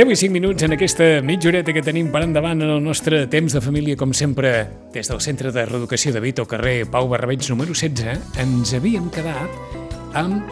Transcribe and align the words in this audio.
Deu 0.00 0.08
i 0.08 0.16
5 0.16 0.32
minuts 0.32 0.64
en 0.64 0.72
aquesta 0.72 1.06
mitja 1.20 1.50
horeta 1.50 1.74
que 1.76 1.82
tenim 1.84 2.06
per 2.08 2.22
endavant 2.24 2.62
en 2.64 2.70
el 2.72 2.78
nostre 2.80 3.18
temps 3.28 3.52
de 3.52 3.60
família, 3.60 3.98
com 4.00 4.14
sempre, 4.16 4.62
des 4.94 5.10
del 5.12 5.18
Centre 5.20 5.50
de 5.52 5.66
Reeducació 5.68 6.14
de 6.14 6.22
Vito, 6.24 6.46
carrer 6.48 6.86
Pau 6.88 7.10
Barrabeig 7.10 7.44
número 7.50 7.74
16, 7.76 8.38
ens 8.40 8.72
havíem 8.72 9.10
quedat 9.12 10.16
amb 10.16 10.48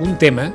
un 0.00 0.16
tema 0.16 0.46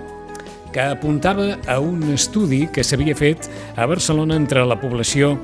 que 0.74 0.82
apuntava 0.82 1.60
a 1.70 1.78
un 1.78 2.02
estudi 2.16 2.64
que 2.74 2.82
s'havia 2.82 3.14
fet 3.14 3.46
a 3.78 3.86
Barcelona 3.86 4.40
entre 4.42 4.66
la 4.66 4.80
població 4.82 5.36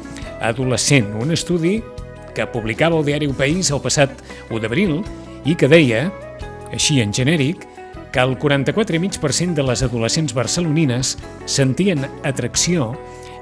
adolescent. 0.41 1.13
Un 1.22 1.38
estudi 1.38 1.84
que 2.34 2.50
publicava 2.50 2.98
el 2.98 3.05
diari 3.05 3.30
El 3.30 3.38
País 3.38 3.70
el 3.70 3.86
passat 3.86 4.25
1 4.50 4.58
d'abril 4.58 5.03
i 5.45 5.53
que 5.53 5.70
deia, 5.70 6.08
així 6.73 6.98
en 7.05 7.14
genèric, 7.14 7.61
que 8.12 8.20
el 8.20 8.38
44,5% 8.38 9.56
de 9.56 9.64
les 9.64 9.84
adolescents 9.84 10.34
barcelonines 10.34 11.17
sentien 11.45 12.06
atracció, 12.28 12.92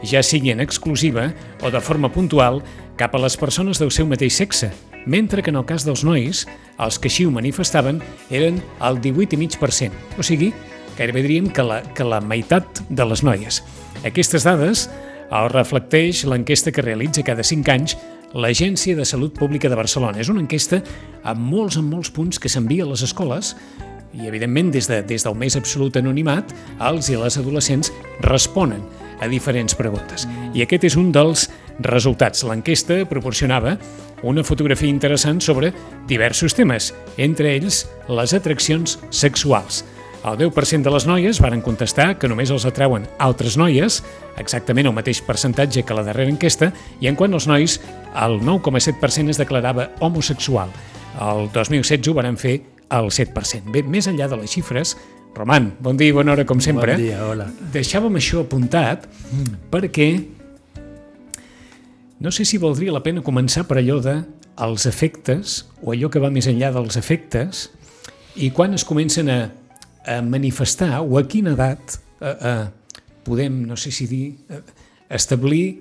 ja 0.04 0.22
sigui 0.24 0.54
en 0.54 0.62
exclusiva 0.62 1.32
o 1.64 1.72
de 1.72 1.82
forma 1.82 2.12
puntual, 2.14 2.62
cap 2.96 3.16
a 3.16 3.22
les 3.24 3.36
persones 3.40 3.80
del 3.80 3.92
seu 3.92 4.08
mateix 4.08 4.38
sexe, 4.40 4.72
mentre 5.06 5.42
que 5.42 5.50
en 5.50 5.60
el 5.60 5.66
cas 5.66 5.86
dels 5.88 6.04
nois, 6.06 6.46
els 6.78 7.00
que 7.00 7.10
així 7.10 7.26
ho 7.26 7.34
manifestaven 7.34 8.02
eren 8.30 8.62
el 8.86 9.02
18,5%, 9.02 10.20
o 10.20 10.24
sigui, 10.24 10.54
gairebé 11.00 11.24
diríem 11.24 11.50
que 11.50 11.64
la, 11.64 11.82
que 11.96 12.04
la 12.04 12.22
meitat 12.22 12.84
de 12.90 13.06
les 13.08 13.24
noies. 13.24 13.64
Aquestes 14.06 14.46
dades 14.46 14.90
el 15.30 15.50
reflecteix 15.54 16.24
l'enquesta 16.28 16.74
que 16.74 16.84
realitza 16.86 17.24
cada 17.26 17.46
5 17.46 17.72
anys 17.74 17.98
l'Agència 18.34 18.96
de 18.98 19.06
Salut 19.06 19.34
Pública 19.38 19.70
de 19.70 19.78
Barcelona. 19.78 20.20
És 20.22 20.30
una 20.30 20.42
enquesta 20.44 20.82
amb 21.24 21.42
molts, 21.42 21.80
amb 21.80 21.94
molts 21.94 22.12
punts 22.14 22.42
que 22.42 22.50
s'envia 22.52 22.86
a 22.86 22.90
les 22.92 23.04
escoles 23.06 23.56
i, 24.14 24.28
evidentment, 24.28 24.72
des, 24.74 24.88
de, 24.90 25.02
des 25.06 25.26
del 25.26 25.38
més 25.38 25.58
absolut 25.60 25.98
anonimat, 26.00 26.54
els 26.90 27.12
i 27.12 27.18
les 27.20 27.38
adolescents 27.38 27.94
responen 28.26 28.82
a 29.20 29.28
diferents 29.28 29.76
preguntes. 29.76 30.26
I 30.56 30.64
aquest 30.64 30.88
és 30.90 30.98
un 31.00 31.12
dels 31.16 31.48
resultats. 31.86 32.44
L'enquesta 32.48 33.04
proporcionava 33.10 33.78
una 34.24 34.44
fotografia 34.44 34.90
interessant 34.90 35.40
sobre 35.44 35.72
diversos 36.08 36.56
temes, 36.56 36.94
entre 37.18 37.54
ells 37.56 37.86
les 38.10 38.36
atraccions 38.36 38.98
sexuals. 39.12 39.84
El 40.20 40.36
10% 40.36 40.84
de 40.84 40.92
les 40.92 41.06
noies 41.08 41.38
varen 41.40 41.62
contestar 41.64 42.18
que 42.20 42.28
només 42.28 42.52
els 42.52 42.66
atrauen 42.68 43.06
altres 43.24 43.56
noies, 43.56 44.02
exactament 44.42 44.90
el 44.90 44.96
mateix 44.96 45.22
percentatge 45.24 45.86
que 45.88 45.96
la 45.96 46.04
darrera 46.04 46.32
enquesta, 46.32 46.74
i 47.00 47.08
en 47.08 47.16
quant 47.16 47.38
als 47.38 47.48
nois, 47.48 47.78
el 48.20 48.42
9,7% 48.44 49.32
es 49.32 49.40
declarava 49.40 49.94
homosexual. 50.04 50.74
El 51.24 51.48
2016 51.56 52.12
ho 52.12 52.18
varen 52.20 52.36
fer 52.40 52.58
al 52.90 53.10
7%. 53.14 53.72
Bé, 53.74 53.84
més 53.86 54.10
enllà 54.10 54.28
de 54.30 54.42
les 54.42 54.52
xifres, 54.52 54.96
Roman, 55.38 55.70
bon 55.80 55.98
dia 55.98 56.10
i 56.10 56.16
bona 56.16 56.34
hora 56.34 56.46
com 56.48 56.60
sempre. 56.64 56.96
Bon 56.98 57.04
dia, 57.04 57.22
hola. 57.24 57.46
Deixàvem 57.74 58.18
això 58.18 58.42
apuntat 58.44 59.06
mm. 59.30 59.70
perquè 59.72 60.10
no 62.20 62.34
sé 62.36 62.44
si 62.44 62.60
valdria 62.60 62.92
la 62.92 63.04
pena 63.06 63.24
començar 63.24 63.64
per 63.70 63.78
allò 63.80 64.00
de 64.04 64.18
els 64.60 64.86
efectes 64.90 65.62
o 65.80 65.94
allò 65.94 66.10
que 66.12 66.20
va 66.20 66.32
més 66.34 66.50
enllà 66.52 66.74
dels 66.76 66.98
efectes 67.00 67.70
i 68.36 68.50
quan 68.56 68.76
es 68.76 68.84
comencen 68.84 69.30
a, 69.32 69.40
a 70.04 70.20
manifestar 70.26 71.00
o 71.00 71.16
a 71.20 71.24
quina 71.30 71.54
edat 71.56 71.96
a, 72.20 72.34
a, 72.34 72.54
podem, 73.24 73.62
no 73.70 73.78
sé 73.80 73.94
si 73.96 74.10
dir, 74.10 74.26
a, 74.52 74.60
establir 75.16 75.80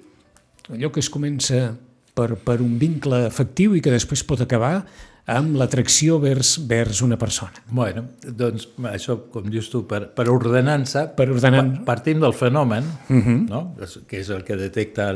allò 0.70 0.92
que 0.94 1.02
es 1.02 1.10
comença 1.10 1.72
per, 2.14 2.36
per 2.36 2.60
un 2.62 2.78
vincle 2.78 3.24
afectiu 3.26 3.74
i 3.74 3.82
que 3.82 3.94
després 3.94 4.22
pot 4.26 4.44
acabar 4.44 4.84
amb 5.28 5.56
l'atracció 5.61 6.19
vers, 6.22 6.55
vers 6.66 7.03
una 7.05 7.19
persona. 7.21 7.53
Bueno, 7.71 8.06
doncs 8.25 8.69
això, 8.91 9.19
com 9.31 9.44
dius 9.53 9.69
tu, 9.69 9.83
per, 9.87 10.09
per 10.16 10.25
ordenança, 10.33 11.15
Per 11.15 11.27
ordenan- 11.31 11.84
partim 11.84 12.19
del 12.21 12.33
fenomen, 12.33 12.84
uh 13.09 13.12
Mhm. 13.12 13.22
-huh. 13.27 13.49
no? 13.49 13.75
que 14.09 14.21
és 14.21 14.28
el 14.31 14.43
que 14.44 14.56
detecta 14.56 15.12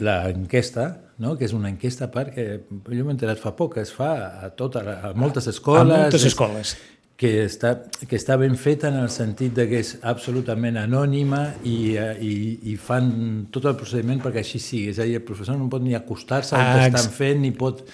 l'enquesta, 0.00 1.00
no? 1.18 1.36
que 1.36 1.44
és 1.44 1.52
una 1.52 1.68
enquesta 1.68 2.10
perquè 2.10 2.46
jo 2.70 3.04
m'he 3.04 3.12
enterat 3.16 3.38
fa 3.42 3.52
poc, 3.56 3.76
es 3.82 3.92
fa 3.92 4.12
a, 4.44 4.50
tota, 4.56 4.80
a 5.10 5.12
moltes 5.14 5.46
escoles. 5.46 5.82
a 5.82 5.84
moltes 6.02 6.20
és- 6.22 6.26
escoles. 6.32 6.76
que 7.20 7.44
està, 7.44 7.82
que 8.08 8.16
està 8.16 8.38
ben 8.38 8.56
feta 8.56 8.88
en 8.88 8.94
el 8.96 9.10
sentit 9.10 9.52
de 9.52 9.66
que 9.68 9.78
és 9.80 9.98
absolutament 10.08 10.78
anònima 10.78 11.56
i, 11.68 11.94
eh, 11.94 12.16
i, 12.18 12.60
i 12.72 12.76
fan 12.80 13.48
tot 13.52 13.66
el 13.66 13.76
procediment 13.76 14.22
perquè 14.22 14.38
així 14.38 14.58
sigui. 14.58 14.88
És 14.88 14.98
a 15.00 15.02
dir, 15.04 15.16
el 15.16 15.22
professor 15.22 15.58
no 15.58 15.68
pot 15.68 15.82
ni 15.82 15.92
acostar-se 15.94 16.54
al 16.56 16.62
Ah, 16.62 16.88
que 16.88 16.96
estan 16.96 17.12
fent 17.12 17.40
ni 17.42 17.50
pot 17.50 17.84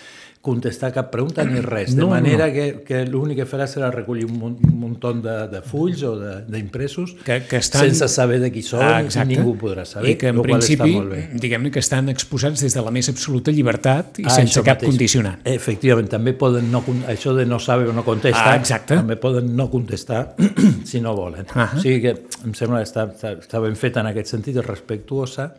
contestar 0.46 0.92
cap 0.94 1.10
pregunta 1.10 1.42
ni 1.44 1.58
res, 1.66 1.92
de 1.96 2.00
No, 2.00 2.08
manera 2.14 2.46
no. 2.46 2.52
que, 2.54 2.66
que 2.86 3.02
l'únic 3.10 3.42
que 3.42 3.46
farà 3.50 3.66
serà 3.66 3.90
recollir 3.92 4.24
un, 4.30 4.38
mun- 4.38 4.56
un 4.62 4.76
munt 4.86 4.94
de, 5.22 5.34
de 5.52 5.60
fulls 5.66 6.00
o 6.06 6.14
de- 6.18 6.36
d'impressos 6.48 7.16
Que, 7.26 7.42
que 7.50 7.58
estan... 7.60 7.82
sense 7.90 8.08
saber 8.08 8.38
de 8.40 8.48
qui 8.54 8.62
són 8.64 8.80
Ah, 8.86 9.02
i 9.02 9.06
exacte. 9.10 9.34
ningú 9.34 9.56
podrà 9.60 9.84
saber, 9.84 10.14
I 10.14 10.16
que 10.20 10.30
en 10.32 10.40
principi, 10.42 10.94
diguem-ne 11.42 11.70
que 11.74 11.82
estan 11.82 12.08
exposats 12.08 12.62
des 12.64 12.72
de 12.78 12.82
la 12.86 12.90
més 12.94 13.10
absoluta 13.12 13.50
llibertat 13.52 14.20
i 14.22 14.24
Ah, 14.26 14.30
sense 14.38 14.62
cap 14.62 14.78
mateix. 14.78 14.90
condicionant. 14.94 15.42
Efectivament, 15.44 16.08
també 16.08 16.32
poden 16.38 16.70
no, 16.72 16.80
això 17.10 17.34
de 17.36 17.44
no 17.46 17.58
saber 17.60 17.88
o 17.90 17.92
no 17.92 18.04
contestar, 18.06 18.54
Ah, 18.54 18.60
exacte. 18.62 18.94
també 18.96 19.16
poden 19.20 19.52
no 19.56 19.68
contestar 19.70 20.34
si 20.84 21.00
no 21.00 21.14
volen. 21.18 21.46
Ah. 21.54 21.72
O 21.76 21.80
sigui 21.82 22.00
que 22.06 22.14
em 22.44 22.54
sembla 22.54 22.80
que 22.82 22.88
està, 22.88 23.08
està, 23.12 23.34
està 23.42 23.60
ben 23.62 23.76
feta 23.76 24.00
en 24.00 24.12
aquest 24.14 24.32
sentit, 24.36 24.56
és 24.56 24.66
respectuosa, 24.66 25.50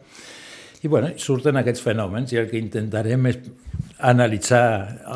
i 0.87 0.91
bueno, 0.91 1.11
surten 1.19 1.59
aquests 1.59 1.83
fenòmens 1.83 2.31
i 2.33 2.39
el 2.39 2.47
que 2.49 2.57
intentarem 2.61 3.27
és 3.33 3.41
analitzar 4.07 4.63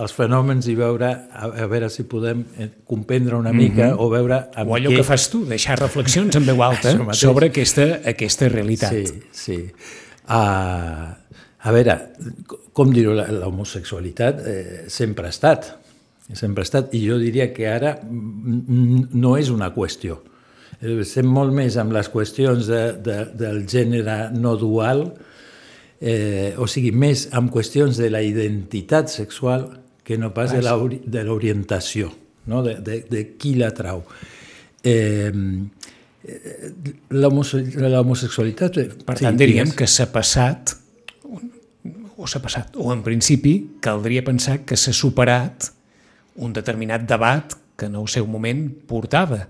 els 0.02 0.14
fenòmens 0.18 0.68
i 0.72 0.76
veure 0.76 1.10
a, 1.32 1.48
a 1.64 1.68
veure 1.70 1.88
si 1.94 2.04
podem 2.10 2.42
eh, 2.60 2.68
comprendre 2.90 3.38
una 3.38 3.54
mica 3.54 3.92
o 3.96 4.08
veure 4.12 4.40
amb. 4.58 4.72
O 4.72 4.78
allò 4.78 4.90
què... 4.92 5.00
que 5.02 5.06
fas 5.08 5.28
tu, 5.32 5.44
deixar 5.50 5.78
reflexions 5.80 6.36
en 6.40 6.48
veu 6.50 6.64
alta 6.68 6.96
sobre 7.18 7.52
aquesta, 7.52 7.88
aquesta 8.10 8.50
realitat. 8.50 8.96
Sí, 8.96 9.22
sí. 9.32 9.60
Uh, 10.26 11.12
a 11.62 11.72
veure, 11.76 11.96
com 12.74 12.90
dir-ho, 12.94 13.14
la- 13.18 13.28
l'homosexualitat 13.36 14.42
eh, 14.50 14.84
sempre 14.90 15.28
ha 15.30 15.34
estat, 15.34 15.68
sempre 16.34 16.64
ha 16.64 16.68
estat, 16.68 16.94
i 16.98 17.04
jo 17.06 17.20
diria 17.22 17.52
que 17.54 17.68
ara 17.70 17.96
mm, 18.02 18.62
mm, 18.66 19.02
no 19.22 19.36
és 19.38 19.52
una 19.54 19.70
qüestió. 19.76 20.18
Eh, 20.82 20.96
Estem 21.04 21.28
molt 21.30 21.54
més 21.54 21.78
amb 21.78 21.94
les 21.94 22.10
qüestions 22.10 22.66
de, 22.72 22.82
de, 23.06 23.20
del 23.38 23.62
gènere 23.70 24.32
no 24.34 24.56
dual, 24.58 25.06
eh, 26.02 26.56
o 26.58 26.66
sigui, 26.68 26.92
més 26.92 27.28
amb 27.32 27.52
qüestions 27.54 27.98
de 28.02 28.10
la 28.10 28.22
identitat 28.26 29.08
sexual 29.14 29.70
que 30.04 30.18
no 30.18 30.34
pas 30.34 30.52
de 30.52 31.24
l'orientació, 31.24 32.10
no? 32.50 32.64
de, 32.66 32.76
de, 32.82 33.04
de 33.10 33.22
qui 33.38 33.54
l'atrau. 33.56 34.02
Eh, 34.84 35.32
l'homose- 37.10 37.64
l'homosexualitat... 37.78 38.78
eh, 38.78 38.90
Per 39.06 39.18
sí, 39.18 39.26
tant, 39.26 39.38
diríem 39.38 39.66
digues. 39.70 39.78
que 39.78 39.88
s'ha 39.88 40.08
passat, 40.12 40.76
o 42.18 42.28
s'ha 42.30 42.42
passat, 42.42 42.76
o 42.78 42.92
en 42.94 43.02
principi 43.06 43.56
caldria 43.82 44.24
pensar 44.26 44.60
que 44.66 44.78
s'ha 44.78 44.94
superat 44.94 45.72
un 46.42 46.54
determinat 46.54 47.08
debat 47.10 47.56
que 47.78 47.86
en 47.90 47.96
el 47.98 48.08
seu 48.08 48.28
moment 48.30 48.68
portava. 48.88 49.48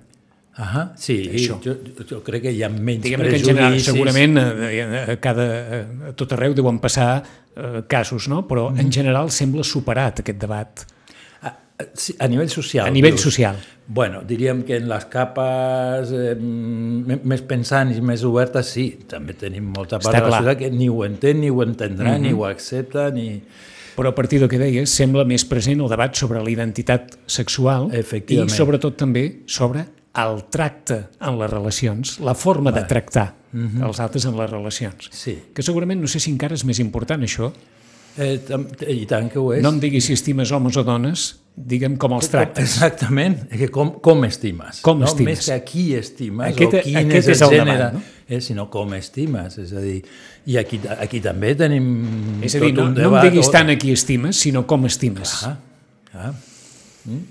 Ah, 0.64 0.92
sí, 0.96 1.16
Això. 1.34 1.56
jo, 1.64 1.74
jo 2.06 2.20
crec 2.22 2.44
que 2.44 2.52
hi 2.54 2.60
ha 2.62 2.70
menys 2.70 3.02
Diguem-ne 3.08 3.30
que 3.32 3.36
en 3.40 3.42
prejudicis. 3.42 3.48
general, 3.48 3.80
segurament 3.82 4.38
eh, 4.38 5.14
a, 5.14 5.16
cada, 5.24 5.46
a 6.12 6.12
tot 6.14 6.36
arreu 6.38 6.54
deuen 6.54 6.78
passar 6.84 7.24
eh, 7.56 7.82
casos, 7.90 8.28
no? 8.30 8.44
però 8.48 8.68
Mm. 8.70 8.80
en 8.84 8.92
general 8.94 9.32
sembla 9.34 9.64
superat 9.66 10.20
aquest 10.22 10.38
debat 10.40 10.84
A, 11.42 11.50
a, 12.20 12.28
nivell 12.30 12.50
social. 12.54 12.86
a 12.86 12.92
nivell 12.94 13.16
dius. 13.16 13.24
social. 13.26 13.56
Bueno, 13.88 14.22
diríem 14.22 14.62
que 14.64 14.76
en 14.78 14.86
les 14.88 15.06
capes 15.10 16.12
eh, 16.14 16.36
més 16.38 17.42
pensants 17.42 17.98
i 17.98 18.02
més 18.06 18.22
obertes, 18.24 18.70
sí, 18.70 18.86
també 19.10 19.34
tenim 19.34 19.66
molta 19.74 19.98
part 19.98 20.12
Està 20.14 20.20
de 20.20 20.28
la 20.28 20.30
clar. 20.30 20.42
Societat 20.44 20.60
que 20.62 20.70
ni 20.78 20.90
ho 20.90 21.02
entén, 21.08 21.42
ni 21.42 21.50
ho 21.50 21.64
entendrà, 21.66 22.20
ni 22.22 22.34
ho 22.38 22.46
accepta, 22.46 23.10
ni... 23.10 23.42
Però 23.98 24.08
a 24.14 24.16
partir 24.16 24.40
del 24.40 24.48
que 24.48 24.60
deies, 24.62 24.90
sembla 24.94 25.26
més 25.28 25.44
present 25.44 25.82
el 25.82 25.90
debat 25.92 26.14
sobre 26.16 26.40
la 26.42 26.50
identitat 26.54 27.18
sexual 27.28 27.90
i 27.92 28.46
sobretot 28.48 28.96
també 29.02 29.42
sobre 29.48 29.84
el 30.16 30.44
tracte 30.50 31.06
en 31.22 31.38
les 31.40 31.50
relacions, 31.50 32.20
la 32.20 32.34
forma 32.36 32.72
de 32.72 32.84
tractar 32.84 33.36
els 33.54 34.00
altres 34.00 34.26
en 34.26 34.36
les 34.38 34.50
relacions. 34.50 35.10
Sí. 35.12 35.38
Que 35.54 35.62
segurament, 35.64 36.00
no 36.02 36.08
sé 36.08 36.20
si 36.20 36.32
encara 36.32 36.56
és 36.56 36.66
més 36.66 36.80
important 36.80 37.22
això, 37.24 37.52
Eh, 38.18 38.42
tam- 38.46 38.66
I 38.90 39.06
tant 39.08 39.30
que 39.32 39.40
ho 39.40 39.54
és. 39.54 39.62
No 39.64 39.70
em 39.70 39.78
diguis 39.80 40.04
si 40.04 40.12
estimes 40.12 40.52
homes 40.52 40.76
o 40.76 40.84
dones, 40.84 41.38
digue'm 41.56 41.96
com 41.98 42.12
els 42.12 42.28
tractes. 42.28 42.74
Exactament, 42.76 43.48
que 43.48 43.70
com, 43.70 43.94
com 44.04 44.26
estimes. 44.26 44.82
Com 44.84 45.00
no? 45.00 45.06
estimes. 45.06 45.38
Més 45.38 45.46
que 45.46 45.54
a 45.54 45.64
qui 45.64 45.94
estimes 45.96 46.52
Aquest- 46.52 46.74
o 46.76 46.82
quin 46.84 46.98
aquest 46.98 47.30
és 47.30 47.38
és 47.38 47.42
el 47.42 47.48
el 47.54 47.60
gènere, 47.62 47.78
debat, 47.78 47.94
no? 47.94 48.02
eh, 48.28 48.42
sinó 48.42 48.70
com 48.70 48.94
estimes. 48.96 49.58
És 49.60 49.72
a 49.72 49.80
dir, 49.80 50.04
i 50.46 50.58
aquí, 50.58 50.82
aquí 51.00 51.22
també 51.22 51.56
tenim 51.56 52.44
És 52.44 52.54
a 52.56 52.60
dir, 52.60 52.74
no, 52.74 52.84
un 52.90 52.96
no 52.96 53.16
em 53.16 53.30
diguis 53.32 53.48
o- 53.48 53.52
tant 53.52 53.70
a 53.70 53.78
qui 53.78 53.94
estimes, 53.94 54.36
sinó 54.36 54.68
com 54.68 54.86
estimes. 54.86 55.44
Ah, 55.46 55.58
ah. 56.14 56.34
Mm. 57.06 57.24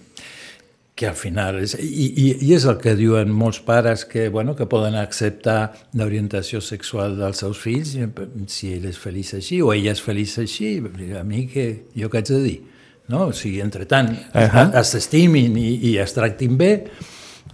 Que 1.01 1.09
al 1.09 1.15
final 1.17 1.63
és, 1.63 1.73
i, 1.81 2.07
i, 2.13 2.25
i 2.45 2.51
és 2.53 2.67
el 2.69 2.77
que 2.83 2.93
diuen 2.99 3.31
molts 3.33 3.63
pares 3.65 4.03
que, 4.05 4.27
bueno, 4.29 4.53
que 4.59 4.67
poden 4.69 4.99
acceptar 5.01 5.71
l'orientació 5.97 6.61
sexual 6.61 7.15
dels 7.17 7.41
seus 7.41 7.57
fills 7.63 7.95
i, 7.97 8.05
si 8.53 8.75
ell 8.77 8.85
és 8.91 8.99
feliç 9.01 9.31
així 9.39 9.63
o 9.65 9.71
ella 9.73 9.95
és 9.97 10.03
feliç 10.05 10.35
així, 10.43 10.75
a 11.17 11.23
mi 11.25 11.47
que 11.49 11.65
jo 11.97 12.11
què 12.13 12.21
haig 12.21 12.29
de 12.29 12.41
dir? 12.45 12.59
No? 13.09 13.31
O 13.31 13.33
sigui, 13.33 13.63
entre 13.65 13.87
tant, 13.89 14.11
uh. 14.13 14.43
-huh. 14.45 14.83
s'estimin 14.85 15.57
i, 15.57 15.71
i 15.91 15.97
es 15.99 16.13
tractin 16.13 16.59
bé, 16.59 16.85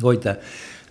goita. 0.00 0.40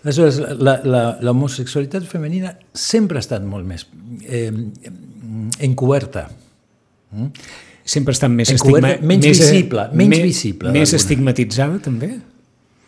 Aleshores, 0.06 0.40
la- 0.60 0.80
la- 0.86 1.18
l'homosexualitat 1.22 2.04
femenina 2.06 2.56
sempre 2.74 3.18
ha 3.18 3.24
estat 3.26 3.44
molt 3.44 3.66
més 3.66 3.86
eh, 4.30 4.52
encoberta. 5.60 6.30
Sempre 7.86 8.14
estan 8.14 8.32
més, 8.36 8.50
estigma... 8.50 8.96
menys 9.02 9.26
més, 9.28 9.40
visible, 9.40 9.90
menys 9.94 10.10
me- 10.18 10.24
visible, 10.24 10.72
Més 10.72 10.94
estigmatitzada, 10.94 11.80
també? 11.80 12.16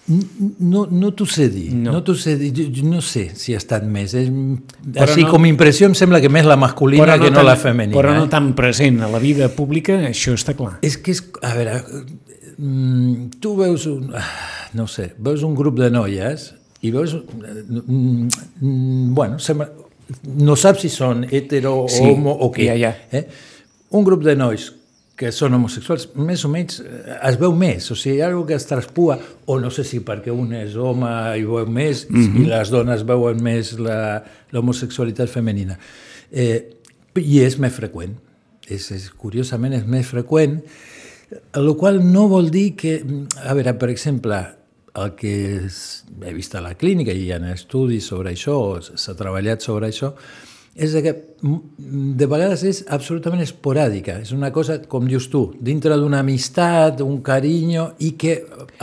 No, 0.07 0.85
no 0.87 1.09
t'ho 1.11 1.25
sé 1.27 1.49
dir, 1.51 1.73
No. 1.75 1.91
no, 1.91 1.97
no 1.97 2.03
t'ho 2.07 2.13
sé 2.15 2.37
dir, 2.39 2.53
jo, 2.55 2.83
no 2.87 3.01
sé 3.03 3.25
si 3.35 3.53
ha 3.53 3.57
estat 3.59 3.83
més. 3.83 4.13
És, 4.15 4.29
Però 4.31 5.03
així 5.03 5.25
no- 5.25 5.31
com 5.33 5.43
a 5.43 5.49
impressió 5.49 5.85
em 5.89 5.95
sembla 5.99 6.21
que 6.23 6.29
més 6.31 6.45
la 6.47 6.55
masculina 6.55 7.17
que 7.19 7.27
no 7.29 7.41
tan, 7.41 7.45
la 7.45 7.55
femenina. 7.59 7.97
Però 7.99 8.13
no 8.15 8.23
eh? 8.25 8.29
tan 8.31 8.53
present 8.55 9.01
a 9.03 9.09
la 9.11 9.19
vida 9.19 9.49
pública, 9.49 9.97
això 10.07 10.31
està 10.37 10.55
clar. 10.55 10.77
És 10.81 10.95
que 10.97 11.11
és, 11.11 11.19
a 11.43 11.51
veure, 11.57 11.81
mm, 12.57 13.39
tu 13.41 13.55
veus 13.57 13.85
un, 13.91 14.13
ah, 14.15 14.23
no 14.79 14.87
sé, 14.87 15.13
veus 15.19 15.43
un 15.43 15.53
grup 15.55 15.77
de 15.79 15.89
noies 15.91 16.53
i 16.81 16.91
veus, 16.91 17.13
mm, 17.13 18.29
mm, 18.61 19.13
bueno, 19.13 19.39
sembla, 19.39 19.69
no 20.39 20.55
saps 20.55 20.85
si 20.85 20.89
són 20.89 21.25
hetero, 21.29 21.85
Sí, 21.89 21.99
homo 22.05 22.31
o 22.31 22.49
què. 22.53 22.69
ja, 22.71 22.77
ja. 22.79 22.95
Eh? 23.11 23.27
Un 23.91 24.05
grup 24.05 24.23
de 24.23 24.35
nois 24.39 24.71
que 25.17 25.31
són 25.33 25.55
homosexuals, 25.57 26.11
més 26.13 26.43
o 26.45 26.49
menys 26.53 26.77
eh, 26.83 27.17
es 27.25 27.39
veu 27.41 27.55
més, 27.57 27.89
o 27.89 27.95
sigui, 27.97 28.19
hi 28.19 28.21
ha 28.21 28.27
alguna 28.29 28.51
que 28.51 28.57
es 28.59 28.67
traspua, 28.69 29.17
o 29.49 29.57
no 29.59 29.71
sé 29.73 29.85
si 29.87 30.03
perquè 30.05 30.33
un 30.33 30.53
és 30.53 30.75
home 30.77 31.09
i 31.39 31.45
veu 31.47 31.65
més, 31.65 32.05
mm 32.09 32.21
-hmm. 32.21 32.43
i 32.43 32.45
les 32.51 32.69
dones 32.69 33.03
veuen 33.05 33.41
més 33.43 33.73
la- 33.79 34.23
l'homosexualitat 34.51 35.29
femenina. 35.29 35.77
Eh, 36.31 36.69
I 37.15 37.39
és 37.41 37.57
més 37.57 37.73
freqüent, 37.73 38.13
és, 38.67 38.91
és, 38.91 39.09
curiosament 39.09 39.73
és 39.73 39.85
més 39.85 40.05
freqüent, 40.05 40.61
el 41.53 41.75
qual 41.75 41.99
no 42.11 42.27
vol 42.27 42.51
dir 42.51 42.75
que, 42.75 43.01
a 43.43 43.53
veure, 43.53 43.73
per 43.73 43.89
exemple, 43.89 44.37
el 44.97 45.15
que 45.15 45.33
és, 45.65 46.03
he 46.25 46.33
vist 46.33 46.55
a 46.55 46.61
la 46.61 46.75
clínica 46.75 47.11
i 47.11 47.25
hi 47.25 47.31
ha 47.31 47.53
estudis 47.53 48.05
sobre 48.05 48.31
això, 48.31 48.79
s'ha 48.81 49.15
treballat 49.15 49.61
sobre 49.61 49.87
això, 49.87 50.13
és 50.77 50.93
que 51.01 51.11
de 51.77 52.25
vegades 52.29 52.61
és 52.69 52.83
absolutament 52.93 53.41
esporàdica, 53.41 54.19
és 54.21 54.29
una 54.35 54.51
cosa, 54.53 54.75
com 54.89 55.07
dius 55.09 55.25
tu, 55.33 55.41
dintre 55.59 55.95
d'una 55.97 56.19
amistat, 56.21 57.01
un 57.01 57.19
carinyo, 57.25 57.87
i 58.05 58.11
que 58.19 58.35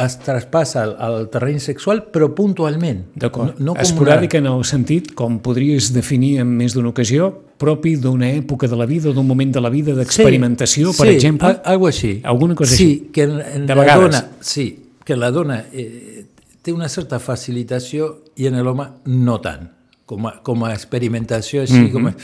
es 0.02 0.16
traspassa 0.24 0.82
al, 0.82 0.96
al 0.98 1.28
terreny 1.30 1.60
sexual, 1.62 2.02
però 2.10 2.32
puntualment. 2.34 3.04
D'acord. 3.14 3.54
No, 3.60 3.70
no 3.70 3.74
com 3.78 3.82
Esporàdica 3.86 4.40
en 4.42 4.48
el 4.50 4.64
sentit, 4.66 5.12
com 5.14 5.38
podries 5.44 5.92
definir 5.94 6.40
en 6.42 6.50
més 6.58 6.74
d'una 6.74 6.90
ocasió, 6.90 7.30
propi 7.62 7.94
d'una 8.02 8.32
època 8.40 8.66
de 8.68 8.76
la 8.76 8.86
vida, 8.90 9.12
d'un 9.14 9.26
moment 9.26 9.54
de 9.54 9.62
la 9.62 9.70
vida 9.70 9.94
d'experimentació, 9.94 10.90
sí, 10.92 10.98
per 10.98 11.08
sí, 11.08 11.14
exemple? 11.14 11.48
al- 11.54 11.62
algo 11.76 11.86
així. 11.86 12.16
Alguna 12.24 12.54
cosa 12.58 12.74
sí, 12.74 12.84
així? 12.84 13.10
que 13.14 13.22
en, 13.28 13.38
en 13.40 13.66
De 13.70 13.74
la 13.74 13.80
vegades. 13.84 14.02
dona, 14.10 14.24
sí, 14.40 14.66
que 15.04 15.16
la 15.16 15.30
dona 15.30 15.64
eh, 15.72 16.26
té 16.62 16.72
una 16.72 16.88
certa 16.88 17.20
facilitació 17.20 18.24
i 18.36 18.46
en 18.50 18.58
l'home 18.64 18.88
no 19.06 19.38
tant. 19.44 19.70
Com 20.06 20.26
a, 20.26 20.32
com 20.42 20.64
a 20.64 20.72
experimentació 20.74 21.62
així, 21.62 21.74
mm 21.78 21.86
-hmm. 21.86 21.92
com 21.92 22.06
a, 22.06 22.14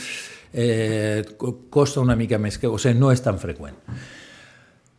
eh, 0.53 1.23
co- 1.37 1.55
costa 1.69 1.99
una 2.01 2.15
mica 2.15 2.37
més, 2.37 2.57
que, 2.57 2.67
o 2.67 2.77
sigui, 2.77 2.99
no 2.99 3.11
és 3.11 3.21
tan 3.21 3.39
freqüent. 3.39 3.75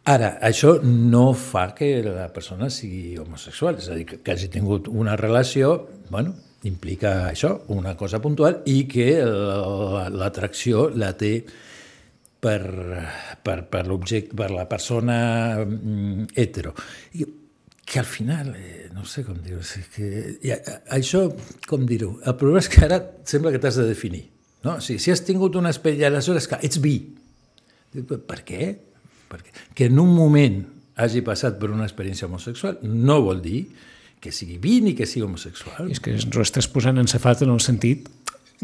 Ara, 0.05 0.39
això 0.43 0.81
no 0.83 1.33
fa 1.33 1.75
que 1.75 2.03
la 2.03 2.33
persona 2.33 2.69
sigui 2.71 3.17
homosexual, 3.19 3.77
és 3.79 3.89
a 3.89 3.95
dir, 3.95 4.05
que, 4.07 4.17
que 4.19 4.33
hagi 4.33 4.49
tingut 4.49 4.89
una 4.89 5.15
relació, 5.17 5.89
bueno, 6.11 6.35
implica 6.65 7.29
això, 7.31 7.61
una 7.69 7.97
cosa 7.97 8.19
puntual, 8.21 8.63
i 8.67 8.89
que 8.89 9.23
la- 9.25 10.09
l'atracció 10.11 10.89
la 10.91 11.13
té 11.17 11.45
per, 12.41 13.07
per, 13.45 13.69
per 13.71 13.87
l'objecte, 13.87 14.35
per 14.35 14.51
la 14.51 14.67
persona 14.69 15.65
mm, 15.65 16.27
hetero. 16.35 16.75
I, 17.15 17.27
que 17.93 17.99
al 18.01 18.07
final, 18.09 18.55
eh, 18.57 18.89
no 18.95 19.05
sé 19.05 19.21
com 19.27 19.37
dir-ho, 19.45 19.59
és 19.61 19.75
que, 19.93 20.07
i, 20.41 20.51
a- 20.55 20.79
això, 20.97 21.27
com 21.69 21.83
dir-ho, 21.85 22.15
el 22.25 22.37
problema 22.41 22.63
és 22.63 22.69
que 22.73 22.81
ara 22.87 22.99
sembla 23.29 23.53
que 23.53 23.61
t'has 23.61 23.77
de 23.77 23.85
definir. 23.85 24.23
No? 24.65 24.79
Sigui, 24.81 24.97
si 25.03 25.11
has 25.13 25.21
tingut 25.27 25.59
una 25.61 25.69
experiència, 25.75 26.09
aleshores 26.09 26.49
que 26.49 26.57
ets. 26.65 26.81
Dic, 26.81 28.07
"Per- 28.09 28.45
què? 28.49 28.71
Perquè 29.29 29.53
que 29.75 29.87
en 29.91 29.99
un 30.01 30.15
moment 30.15 30.63
hagi 30.97 31.21
passat 31.25 31.59
per 31.61 31.71
una 31.71 31.85
experiència 31.85 32.27
homosexual 32.29 32.79
no 32.83 33.21
vol 33.23 33.41
dir 33.43 33.67
que 34.21 34.31
sigui 34.33 34.59
bi 34.59 34.81
ni 34.81 34.95
que 34.95 35.05
sigui 35.07 35.25
homosexual. 35.27 35.91
És 35.91 36.01
que 36.01 36.13
ens 36.13 36.25
ho 36.37 36.41
estàs 36.41 36.69
posant 36.69 36.97
en 36.99 37.09
safat 37.09 37.43
en 37.43 37.51
el 37.51 37.61
sentit 37.61 38.09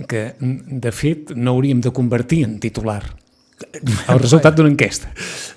que, 0.06 0.34
de 0.40 0.92
fet, 0.92 1.32
no 1.34 1.50
hauríem 1.56 1.80
de 1.80 1.90
convertir 1.90 2.44
en 2.44 2.60
titular 2.60 3.02
el 4.08 4.18
resultat 4.20 4.56
d'una 4.56 4.70
enquesta. 4.70 5.10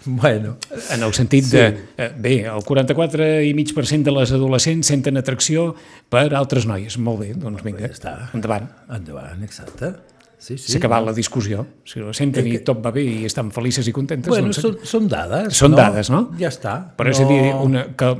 Bueno, 0.05 0.57
En 0.89 1.03
el 1.03 1.13
sentit 1.13 1.45
de, 1.51 1.65
eh, 1.97 2.11
bé, 2.17 2.39
el 2.49 2.63
44,5% 2.65 4.03
de 4.03 4.11
les 4.15 4.31
adolescents 4.31 4.87
senten 4.87 5.17
atracció 5.17 5.75
per 6.09 6.33
altres 6.33 6.65
noies. 6.65 6.97
Molt 6.97 7.19
bé, 7.21 7.33
doncs 7.37 7.63
vinga, 7.63 7.87
ja 7.87 7.93
està. 7.93 8.15
endavant. 8.33 8.69
endavant, 8.89 9.43
exacte. 9.43 9.93
Sí, 10.41 10.57
sí. 10.57 10.71
S'ha 10.71 10.79
acabat 10.79 11.05
la 11.05 11.13
discussió. 11.13 11.67
Si 11.85 12.01
ho 12.01 12.11
senten 12.17 12.47
i 12.49 12.57
tot 12.65 12.79
va 12.83 12.89
bé 12.89 13.03
i 13.05 13.25
estan 13.25 13.51
felices 13.53 13.85
i 13.87 13.91
contentes, 13.93 14.27
Bueno, 14.27 14.49
doncs... 14.49 14.57
són, 14.57 14.77
són 14.83 15.07
dades. 15.07 15.53
Són 15.53 15.75
dades, 15.77 16.09
no? 16.09 16.31
Ja 16.39 16.49
està. 16.49 16.79
Però 16.97 17.13
és 17.13 17.19
a 17.21 17.27
dir, 17.29 17.53
una, 17.53 17.85
que 17.95 18.15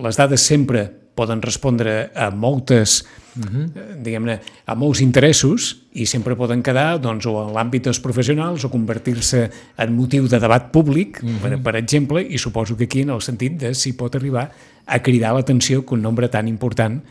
les 0.00 0.16
dades 0.16 0.40
sempre 0.40 0.86
poden 1.14 1.40
respondre 1.42 2.10
a 2.14 2.30
moltes, 2.30 3.04
uh 3.04 3.40
Mhm. 3.40 3.46
-huh. 3.46 4.02
diguem-ne, 4.02 4.40
a 4.66 4.74
molts 4.74 5.00
interessos 5.00 5.82
i 5.92 6.06
sempre 6.06 6.36
poden 6.36 6.62
quedar 6.62 7.00
doncs, 7.00 7.26
o 7.26 7.48
en 7.48 7.52
l'àmbit 7.54 7.82
dels 7.82 7.98
professionals 8.00 8.64
o 8.64 8.70
convertir-se 8.70 9.50
en 9.76 9.92
motiu 9.96 10.28
de 10.28 10.38
debat 10.38 10.70
públic, 10.70 11.20
uh. 11.22 11.26
-huh. 11.28 11.40
per, 11.42 11.62
per 11.62 11.76
exemple, 11.76 12.22
i 12.22 12.38
suposo 12.38 12.76
que 12.76 12.84
aquí 12.84 13.00
en 13.00 13.10
el 13.10 13.20
sentit 13.20 13.52
de 13.58 13.74
si 13.74 13.92
pot 13.92 14.14
arribar 14.14 14.52
a 14.86 15.02
cridar 15.02 15.34
l'atenció 15.34 15.84
que 15.84 15.94
un 15.94 16.02
nombre 16.02 16.28
tan 16.28 16.46
important 16.48 17.02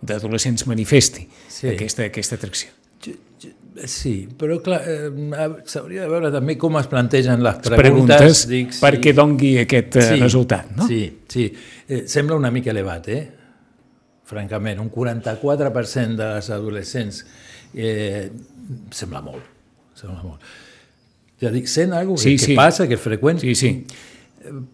d'adolescents 0.00 0.66
manifesti 0.66 1.28
Sí. 1.48 1.68
aquesta, 1.68 2.04
aquesta 2.04 2.34
atracció. 2.36 2.70
Sí, 3.84 4.28
però 4.38 4.60
clar, 4.62 4.82
eh, 4.86 5.10
s'hauria 5.64 6.02
de 6.02 6.08
veure 6.08 6.30
també 6.30 6.58
com 6.58 6.76
es 6.76 6.86
plantegen 6.86 7.42
les 7.42 7.54
preguntes. 7.56 7.76
preguntes 7.80 8.42
dic, 8.46 8.74
perquè 8.82 9.14
dongui 9.14 9.56
aquest 9.58 9.96
eh, 9.96 10.16
resultat, 10.20 10.70
no? 10.76 10.86
Sí, 10.86 11.20
sí. 11.26 11.52
Eh, 11.88 12.02
sembla 12.06 12.36
una 12.36 12.50
mica 12.50 12.70
elevat, 12.70 13.08
eh? 13.08 13.30
Francament, 14.32 14.80
un 14.80 14.88
44% 14.92 16.16
de 16.18 16.28
les 16.38 16.50
adolescents 16.56 17.22
eh, 17.74 18.30
sembla 18.90 19.20
molt, 19.24 19.44
sembla 19.98 20.22
molt. 20.24 20.52
Ja 21.42 21.50
dic, 21.52 21.66
sent 21.68 21.92
alguna 21.92 22.16
cosa 22.16 22.28
Sí, 22.30 22.36
que, 22.38 22.44
sí. 22.44 22.52
que 22.52 22.56
passa, 22.60 22.88
que 22.88 22.96
és 22.96 23.02
freqüent, 23.02 23.40
Sí, 23.42 23.54
sí. 23.58 23.72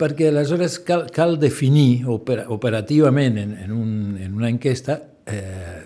perquè 0.01 0.31
aleshores 0.31 0.79
cal, 0.85 1.07
cal 1.13 1.37
definir 1.41 2.05
opera, 2.09 2.47
operativament 2.55 3.37
en, 3.41 3.55
en, 3.67 3.73
un, 3.73 3.91
en 4.21 4.35
una 4.37 4.49
enquesta 4.49 4.99
eh, 5.27 5.78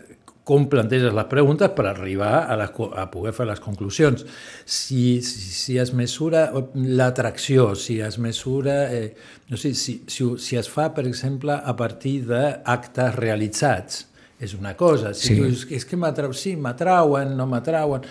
com 0.44 0.64
planteges 0.66 1.12
les 1.14 1.26
preguntes 1.30 1.70
per 1.76 1.84
arribar 1.86 2.32
a, 2.50 2.56
les, 2.58 2.72
a 2.98 3.04
poder 3.12 3.30
fer 3.36 3.46
les 3.46 3.60
conclusions. 3.62 4.24
Si, 4.66 5.20
si, 5.22 5.44
si 5.54 5.76
es 5.78 5.92
mesura 5.94 6.48
l'atracció, 6.74 7.74
si 7.78 8.00
es 8.02 8.18
mesura... 8.18 8.88
Eh, 8.92 9.14
no 9.52 9.56
sé, 9.60 9.74
si, 9.78 10.00
si, 10.10 10.26
si 10.42 10.56
es 10.58 10.68
fa, 10.72 10.88
per 10.96 11.06
exemple, 11.06 11.54
a 11.54 11.76
partir 11.78 12.22
d'actes 12.26 13.14
realitzats, 13.18 14.06
és 14.42 14.54
una 14.58 14.74
cosa. 14.74 15.14
Si 15.14 15.28
Sí. 15.28 15.36
tu 15.38 15.44
dius, 15.46 15.66
és 15.70 15.84
que 15.86 15.96
m'atrau, 15.96 16.32
sí, 16.34 16.56
m'atrauen, 16.56 17.36
no 17.38 17.46
m'atrauen 17.46 18.02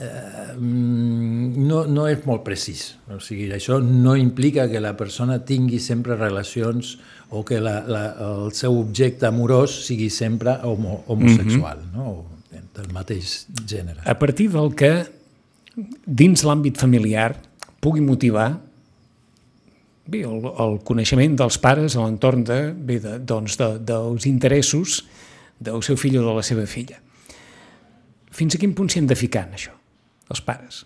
eh, 0.00 0.54
mm, 0.56 1.66
no, 1.66 1.82
no 1.90 2.06
és 2.08 2.24
molt 2.24 2.44
precís. 2.46 2.94
O 3.12 3.18
sigui, 3.20 3.50
això 3.52 3.80
no 3.84 4.14
implica 4.16 4.68
que 4.70 4.80
la 4.80 4.94
persona 4.96 5.40
tingui 5.44 5.80
sempre 5.82 6.16
relacions 6.16 6.96
o 7.30 7.44
que 7.46 7.60
la, 7.62 7.80
la, 7.86 8.02
el 8.26 8.52
seu 8.52 8.74
objecte 8.78 9.26
amorós 9.26 9.86
sigui 9.86 10.10
sempre 10.10 10.58
homo, 10.66 11.04
homosexual, 11.06 11.78
mm 11.78 11.90
-hmm. 11.90 11.96
no? 11.96 12.10
o 12.10 12.26
del 12.74 12.92
mateix 12.92 13.46
gènere. 13.66 14.00
a 14.04 14.18
partir 14.18 14.50
del 14.50 14.74
que 14.74 15.06
dins 16.06 16.42
l'àmbit 16.44 16.78
familiar 16.78 17.36
pugui 17.80 18.00
motivar 18.00 18.60
bé, 20.06 20.24
el, 20.26 20.44
el 20.44 20.78
coneixement 20.84 21.36
dels 21.38 21.58
pares 21.62 21.96
a 21.96 22.04
l'entorn 22.04 22.44
de, 22.44 22.60
bé, 22.74 22.98
de, 23.00 23.18
doncs 23.18 23.56
de, 23.60 23.78
dels 23.78 24.26
interessos 24.26 25.04
del 25.58 25.82
seu 25.86 25.96
fill 26.00 26.18
o 26.18 26.24
de 26.24 26.34
la 26.34 26.42
seva 26.42 26.66
filla. 26.66 26.98
Fins 28.32 28.56
a 28.56 28.60
quin 28.62 28.72
punt 28.74 28.88
s'hi 28.90 29.02
han 29.02 29.10
de 29.10 29.18
ficar 29.18 29.44
en 29.48 29.58
això, 29.58 29.74
els 30.32 30.40
pares? 30.40 30.84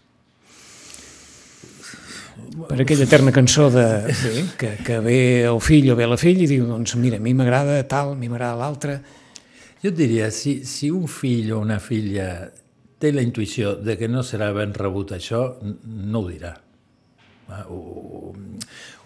Per 2.68 2.80
aquella 2.80 3.04
eterna 3.04 3.32
cançó 3.34 3.68
de, 3.70 3.84
bé, 4.08 4.44
que, 4.58 4.70
que 4.86 4.98
ve 5.04 5.18
el 5.46 5.60
fill 5.60 5.90
o 5.92 5.96
ve 5.98 6.06
la 6.06 6.16
filla 6.20 6.44
i 6.44 6.50
diu, 6.50 6.64
doncs 6.68 6.94
mira, 7.00 7.18
a 7.18 7.22
mi 7.22 7.34
m'agrada 7.34 7.76
tal, 7.90 8.12
a 8.14 8.18
mi 8.18 8.28
m'agrada 8.30 8.56
l'altre. 8.60 8.98
Jo 9.82 9.90
et 9.92 9.96
diria, 9.98 10.30
si, 10.32 10.62
si 10.64 10.88
un 10.90 11.06
fill 11.10 11.50
o 11.52 11.58
una 11.60 11.78
filla 11.82 12.28
té 12.98 13.10
la 13.12 13.20
intuïció 13.26 13.74
de 13.84 13.98
que 14.00 14.08
no 14.08 14.22
serà 14.24 14.48
ben 14.56 14.72
rebut 14.72 15.12
això, 15.16 15.42
no 15.84 16.22
ho 16.24 16.28
dirà. 16.30 16.54
Ah, 17.52 17.66
O, 17.68 18.32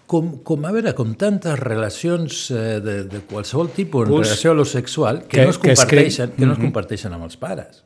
com, 0.09 0.29
com, 0.45 0.63
a 0.65 0.71
veure, 0.73 0.93
com 0.97 1.11
tantes 1.19 1.59
relacions 1.59 2.45
eh, 2.55 2.79
de, 2.81 2.95
de 3.11 3.19
qualsevol 3.29 3.69
tipus 3.75 4.07
en 4.07 4.13
Pues, 4.15 4.27
relació 4.29 4.51
a 4.51 4.57
lo 4.57 4.65
sexual 4.65 5.23
que, 5.27 5.37
que- 5.37 5.43
no 5.43 5.49
es 5.51 5.57
que 5.59 5.71
es 5.73 5.79
comparteixen, 5.83 6.31
que 6.37 6.45
no 6.47 6.53
es 6.55 6.59
comparteixen 6.63 7.13
amb 7.13 7.27
els 7.27 7.37
pares. 7.37 7.83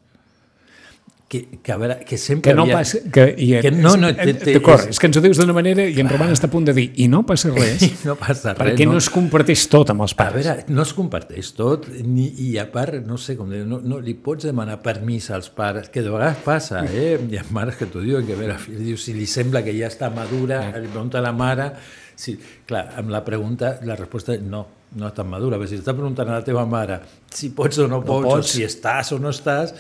Que, 1.34 1.40
que, 1.66 1.72
a 1.74 1.78
veure, 1.82 1.96
que 2.06 2.18
sempre 2.22 2.52
Que 2.52 2.56
no 2.56 2.62
havia- 2.68 2.76
passa... 2.78 3.00
Que, 3.12 3.24
i, 3.42 3.48
Que 3.64 3.72
no, 3.74 3.96
no, 3.98 4.12
D'acord, 4.14 4.84
és- 4.84 4.90
és 4.94 5.00
que 5.02 5.08
ens 5.10 5.18
ho 5.18 5.22
dius 5.24 5.40
d'una 5.42 5.56
manera 5.58 5.82
i 5.90 5.96
en 6.04 6.12
Roman 6.12 6.30
està 6.30 6.46
a 6.46 6.52
punt 6.54 6.68
de 6.68 6.76
dir 6.78 6.84
i 7.02 7.08
no 7.10 7.24
passa 7.26 7.50
res, 7.56 7.82
no 8.06 8.14
passa 8.20 8.52
res. 8.54 8.60
perquè 8.62 8.86
no 8.86 9.00
es 9.02 9.08
comparteix 9.10 9.64
tot 9.72 9.90
amb 9.90 10.06
els 10.06 10.14
A 10.14 10.20
pares. 10.20 10.46
veure, 10.46 10.66
no 10.70 10.84
es 10.86 10.92
comparteix 10.94 11.50
tot, 11.58 11.88
ni, 12.06 12.28
i 12.46 12.52
a 12.62 12.68
part, 12.70 13.00
no 13.08 13.18
sé 13.18 13.34
com 13.40 13.50
dir, 13.50 13.64
no, 13.66 13.80
no 13.82 13.98
li 14.04 14.14
pots 14.14 14.46
demanar 14.46 14.78
permís 14.86 15.32
als 15.34 15.50
pares, 15.50 15.90
que 15.90 16.04
de 16.06 16.14
vegades 16.14 16.38
passa, 16.46 16.84
eh? 16.86 17.18
Hi 17.32 17.42
ha 17.42 17.46
mares 17.50 17.80
que 17.82 17.88
t'ho 17.90 18.04
diuen, 18.06 18.28
que 18.30 18.38
a 18.38 18.42
veure, 18.44 18.60
fill, 18.62 18.78
diu, 18.86 18.98
si 19.02 19.16
li 19.18 19.26
sembla 19.26 19.64
que 19.66 19.74
ja 19.74 19.90
està 19.90 20.12
madura, 20.14 20.62
li 20.78 20.86
pregunta 20.94 21.18
a 21.18 21.26
la 21.26 21.34
mare, 21.34 21.72
si, 22.16 22.38
clar, 22.70 22.92
amb 23.02 23.10
la 23.10 23.24
pregunta, 23.26 23.80
la 23.90 23.98
resposta 23.98 24.36
és 24.38 24.46
no, 24.46 24.68
no 25.00 25.10
està 25.10 25.26
madura, 25.28 25.58
però 25.60 25.70
si 25.70 25.80
està 25.80 25.96
preguntant 25.96 26.30
a 26.30 26.40
la 26.40 26.46
teva 26.46 26.64
mare 26.70 27.00
si 27.34 27.50
pots 27.56 27.80
o 27.82 27.88
no 27.90 28.02
pots, 28.06 28.28
pots. 28.28 28.52
o 28.52 28.54
si 28.54 28.66
estàs 28.66 29.12
o 29.16 29.20
no 29.22 29.32
estàs, 29.34 29.74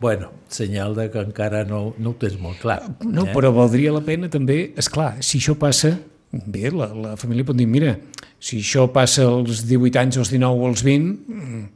bueno, 0.00 0.30
senyal 0.52 0.94
de 0.96 1.08
que 1.10 1.22
encara 1.24 1.64
no, 1.68 1.94
no 1.98 2.12
ho 2.12 2.18
tens 2.20 2.38
molt 2.40 2.60
clar. 2.62 2.80
No, 3.04 3.24
eh? 3.26 3.32
però 3.34 3.52
valdria 3.56 3.94
la 3.94 4.04
pena 4.04 4.30
també, 4.32 4.60
és 4.78 4.90
clar, 4.92 5.16
si 5.24 5.40
això 5.40 5.56
passa, 5.58 5.94
bé, 6.30 6.68
la, 6.74 6.90
la 6.92 7.16
família 7.20 7.46
pot 7.48 7.58
dir, 7.58 7.66
mira, 7.70 7.96
si 8.38 8.60
això 8.62 8.86
passa 8.94 9.26
als 9.26 9.64
18 9.66 10.02
anys, 10.02 10.20
als 10.22 10.32
19 10.34 10.62
o 10.62 10.70
als 10.70 10.84
20, 10.86 11.34
mm, 11.34 11.66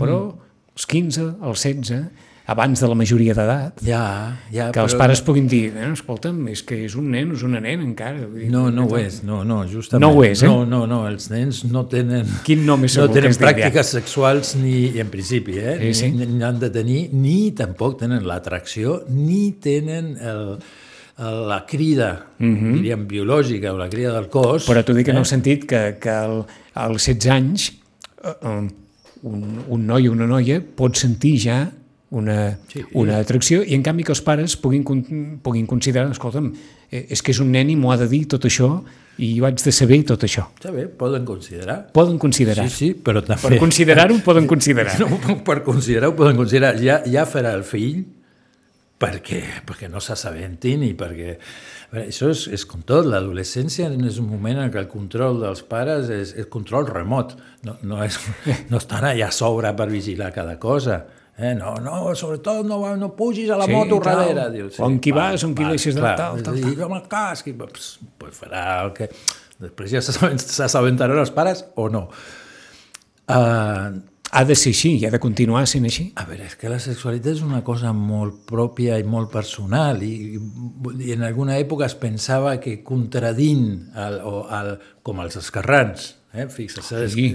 però 0.00 0.20
als 0.74 0.88
15, 0.90 1.30
als 1.40 1.64
16, 1.64 2.02
abans 2.46 2.80
de 2.80 2.88
la 2.88 2.94
majoria 2.94 3.32
d'edat, 3.32 3.80
Ja, 3.86 4.36
ja, 4.52 4.70
que 4.70 4.80
els 4.80 4.92
però- 4.92 4.98
pares 4.98 5.22
puguin 5.24 5.46
dir, 5.48 5.72
eh, 5.76 5.92
escolta'm, 5.92 6.42
és 6.48 6.62
que 6.62 6.84
és 6.84 6.94
un 6.94 7.10
nen, 7.10 7.32
és 7.32 7.42
una 7.42 7.60
nena 7.60 7.82
encara. 7.82 8.26
Vull 8.26 8.40
dir, 8.42 8.50
No, 8.50 8.70
no 8.70 8.84
ho 8.84 8.98
és, 8.98 9.22
no, 9.24 9.42
no, 9.44 9.62
justament. 9.66 10.02
No 10.02 10.18
ho 10.18 10.24
és, 10.24 10.42
eh? 10.42 10.46
No, 10.46 10.66
no, 10.66 10.86
no, 10.86 11.06
els 11.08 11.30
nens 11.30 11.64
no 11.64 11.86
tenen... 11.86 12.26
Quin 12.44 12.66
nom 12.66 12.84
és 12.84 12.96
No 12.98 13.08
tenen 13.08 13.32
pràctiques 13.32 13.94
sexuals 13.96 14.56
ni, 14.56 14.98
en 15.00 15.08
principi, 15.08 15.56
eh? 15.58 15.78
Sí, 15.80 15.94
sí. 15.94 16.10
Ni, 16.12 16.26
ni 16.26 16.42
han 16.44 16.58
de 16.60 16.68
tenir, 16.70 17.08
ni 17.12 17.52
tampoc 17.52 17.98
tenen 18.00 18.26
l'atracció, 18.28 19.04
ni 19.08 19.52
tenen 19.52 20.18
el, 20.20 20.58
el, 21.18 21.48
la 21.48 21.64
crida, 21.66 22.26
diríem, 22.38 23.06
biològica 23.08 23.72
o 23.72 23.78
la 23.78 23.88
crida 23.88 24.12
del 24.12 24.28
cos. 24.28 24.66
Mhm. 24.66 24.68
Però 24.68 24.84
t'ho 24.84 24.92
dic 24.92 25.08
en 25.08 25.16
eh? 25.16 25.22
el 25.24 25.24
sentit 25.24 25.64
que, 25.64 25.96
que 25.98 26.10
al, 26.10 26.44
als 26.74 27.06
16 27.08 27.32
anys 27.32 27.70
eh, 28.22 28.28
eh, 28.42 28.68
un, 29.22 29.64
un 29.68 29.86
noi 29.86 30.08
o 30.08 30.12
una 30.12 30.26
noia 30.28 30.60
pot 30.60 30.94
sentir 31.00 31.38
ja 31.40 31.62
una, 32.14 32.58
Sí. 32.70 32.82
una 32.94 33.18
atracció 33.18 33.62
i 33.62 33.74
en 33.76 33.82
canvi 33.82 34.04
que 34.06 34.12
els 34.14 34.22
pares 34.24 34.56
puguin, 34.56 34.84
puguin 35.42 35.66
considerar, 35.66 36.10
escolta'm, 36.14 36.52
eh, 36.90 37.06
és 37.10 37.22
que 37.22 37.32
és 37.34 37.40
un 37.40 37.50
nen 37.52 37.70
i 37.70 37.76
m'ho 37.76 37.92
ha 37.92 37.98
de 38.00 38.08
dir 38.08 38.24
tot 38.30 38.44
això 38.48 38.82
i 39.18 39.34
jo 39.38 39.46
haig 39.46 39.60
de 39.62 39.72
saber 39.72 40.00
tot 40.06 40.24
això. 40.26 40.48
Està 40.58 40.72
bé, 40.74 40.88
poden 40.88 41.24
considerar. 41.24 41.92
Poden 41.94 42.18
considerar. 42.18 42.66
Sí, 42.68 42.74
sí, 42.76 42.94
però 42.94 43.22
també... 43.22 43.42
Per 43.46 43.60
considerar-ho 43.62 44.18
poden 44.24 44.46
considerar. 44.50 44.96
No, 45.04 45.38
per 45.46 45.62
considerar-ho 45.62 46.16
poden 46.18 46.36
considerar. 46.36 46.74
Ja, 46.82 47.02
ja 47.06 47.26
farà 47.30 47.54
el 47.54 47.62
fill 47.66 48.04
perquè, 48.98 49.42
perquè 49.66 49.90
no 49.90 50.00
s'assabentin 50.02 50.84
i 50.86 50.92
perquè... 50.98 51.36
Això 51.94 52.26
és, 52.32 52.48
és 52.50 52.64
com 52.66 52.80
tot, 52.82 53.06
l'adolescència 53.06 53.86
és 53.86 54.16
un 54.18 54.26
moment 54.26 54.58
en 54.58 54.70
què 54.72 54.80
el 54.80 54.88
control 54.90 55.38
dels 55.44 55.60
pares 55.68 56.08
és, 56.10 56.32
és 56.34 56.48
control 56.50 56.88
remot, 56.88 57.36
no, 57.62 57.76
no, 57.86 58.00
és, 58.02 58.16
no 58.72 58.80
estan 58.80 59.06
allà 59.06 59.28
a 59.28 59.34
sobre 59.34 59.70
per 59.78 59.86
vigilar 59.92 60.32
cada 60.34 60.56
cosa. 60.58 61.04
Eh? 61.36 61.52
No, 61.58 61.74
no, 61.82 62.14
sobretot 62.14 62.64
no, 62.66 62.78
no 62.96 63.08
pugis 63.16 63.50
a 63.50 63.56
la 63.58 63.66
Sí, 63.66 63.72
moto 63.72 63.98
tal. 64.00 64.20
darrere. 64.20 64.50
Diu, 64.54 64.68
On 64.86 65.00
qui 65.02 65.10
vas, 65.10 65.42
on 65.42 65.54
qui 65.54 65.64
deixes 65.66 65.94
de- 65.96 66.00
clar, 66.00 66.14
tal, 66.16 66.42
tal, 66.46 66.58
I 66.58 66.76
amb 66.86 66.94
el 66.94 67.08
casc, 67.10 67.48
i, 67.50 67.52
pues, 67.58 67.98
pues 68.18 68.36
farà 68.38 68.84
el 68.84 68.92
que... 68.94 69.08
Després 69.58 69.90
ja 69.90 70.00
s'assabent- 70.02 70.38
s'assabentaran 70.42 71.18
els 71.18 71.30
pares 71.34 71.64
o 71.76 71.88
no. 71.88 72.08
Uh, 73.28 74.00
Ha 74.34 74.42
de 74.44 74.56
ser 74.58 74.72
així 74.74 74.90
i 74.98 75.04
ha 75.06 75.12
de 75.14 75.20
continuar 75.22 75.60
sent 75.70 75.84
així. 75.86 76.08
a 76.18 76.24
veure, 76.26 76.46
és 76.48 76.56
que 76.58 76.66
la 76.68 76.80
sexualitat 76.82 77.36
és 77.36 77.42
una 77.46 77.60
cosa 77.62 77.92
molt 77.94 78.40
pròpia 78.48 78.96
i 78.98 79.04
molt 79.06 79.30
personal 79.30 80.02
i, 80.02 80.34
i 81.06 81.12
en 81.14 81.22
alguna 81.22 81.54
època 81.60 81.86
es 81.86 81.94
pensava 81.94 82.56
que 82.58 82.80
contradint 82.82 83.92
el, 83.94 84.16
o 84.26 84.40
el, 84.50 84.72
com 85.06 85.20
els 85.22 85.36
esquerrans, 85.38 86.16
eh? 86.34 86.46
fixa't, 86.50 86.84
ser, 86.84 87.08
Sí, 87.10 87.28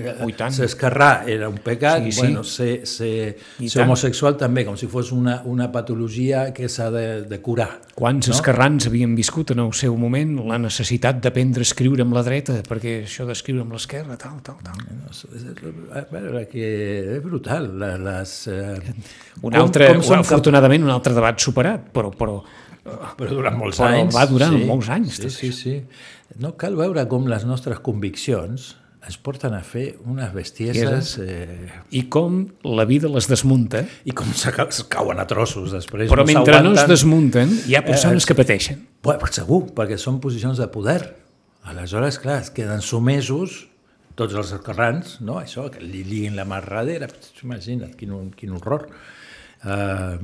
era 1.27 1.47
un 1.49 1.57
pecat, 1.63 2.03
Sí, 2.03 2.11
sí. 2.11 2.19
bueno, 2.21 2.43
ser, 2.43 2.85
ser, 2.87 3.37
ser 3.67 3.83
homosexual 3.83 4.35
també, 4.37 4.65
com 4.67 4.75
si 4.77 4.87
fos 4.87 5.11
una, 5.15 5.41
una 5.45 5.71
patologia 5.71 6.53
que 6.53 6.67
s'ha 6.69 6.89
de, 6.91 7.05
de 7.29 7.39
curar. 7.41 7.81
Quants 7.95 8.27
no? 8.29 8.35
esquerrans 8.35 8.87
havien 8.87 9.15
viscut 9.15 9.51
en 9.51 9.59
el 9.59 9.73
seu 9.73 9.95
moment 9.97 10.35
la 10.47 10.57
necessitat 10.59 11.19
d'aprendre 11.23 11.61
a 11.63 11.67
escriure 11.67 12.03
amb 12.05 12.13
la 12.15 12.23
dreta, 12.23 12.61
perquè 12.67 13.03
això 13.05 13.25
d'escriure 13.27 13.61
amb 13.65 13.73
l'esquerra, 13.75 14.17
tal, 14.17 14.39
tal, 14.43 14.57
tal. 14.63 14.79
A 15.93 16.05
veure, 16.11 16.45
que 16.51 16.65
és 17.17 17.23
brutal. 17.23 17.69
Les, 17.79 18.33
eh, 18.47 18.79
Un 19.41 19.55
altre, 19.55 19.93
com 19.95 20.01
cap- 20.03 20.19
afortunadament, 20.25 20.83
un 20.83 20.89
altre 20.93 21.13
debat 21.13 21.39
superat, 21.39 21.91
però, 21.93 22.11
però 22.15 22.41
Però 23.19 23.27
durant 23.29 23.53
molts 23.59 23.77
Però 23.77 23.89
anys. 23.91 24.15
va 24.15 24.23
durar 24.25 24.47
molts 24.65 24.87
anys, 24.89 25.17
Sí, 25.19 25.29
sí, 25.29 25.51
sí. 25.53 25.73
No 26.39 26.55
cal 26.57 26.75
veure 26.79 27.03
com 27.11 27.27
les 27.27 27.43
nostres 27.45 27.77
conviccions 27.85 28.75
ens 29.05 29.15
porten 29.23 29.53
a 29.55 29.61
fer 29.63 29.93
unes 30.03 30.31
bestieses 30.35 31.13
eh, 31.23 31.69
i 31.95 32.03
com 32.11 32.41
la 32.67 32.85
vida 32.89 33.07
les 33.11 33.29
desmunta, 33.31 33.85
i 34.03 34.11
com 34.15 34.27
se 34.35 34.51
es 34.51 34.81
cauen 34.91 35.19
a 35.21 35.25
trossos 35.27 35.71
després. 35.71 36.09
però 36.11 36.25
mentre 36.27 36.59
no 36.65 36.73
es 36.75 36.85
desmunten 36.87 37.53
hi 37.67 37.75
ha 37.75 37.83
persones 37.85 38.23
Eh, 38.23 38.27
que 38.27 38.35
pateixen. 38.35 38.83
Bueno, 39.03 39.25
segur, 39.31 39.63
perquè 39.75 39.97
són 39.97 40.19
posicions 40.19 40.59
de 40.59 40.67
poder. 40.67 41.15
Aleshores, 41.63 42.19
clar, 42.19 42.41
es 42.41 42.51
queden 42.51 42.81
sumesos 42.81 43.67
tots 44.15 44.35
els 44.35 44.51
esquerrans, 44.51 45.19
no? 45.21 45.39
això, 45.39 45.69
que 45.71 45.79
li 45.79 46.03
liguin 46.03 46.35
la 46.35 46.43
mà 46.43 46.59
darrere, 46.59 47.07
imagina't, 47.43 47.95
quin, 47.95 48.31
quin 48.35 48.51
horror. 48.57 48.89
Uh, 49.59 50.15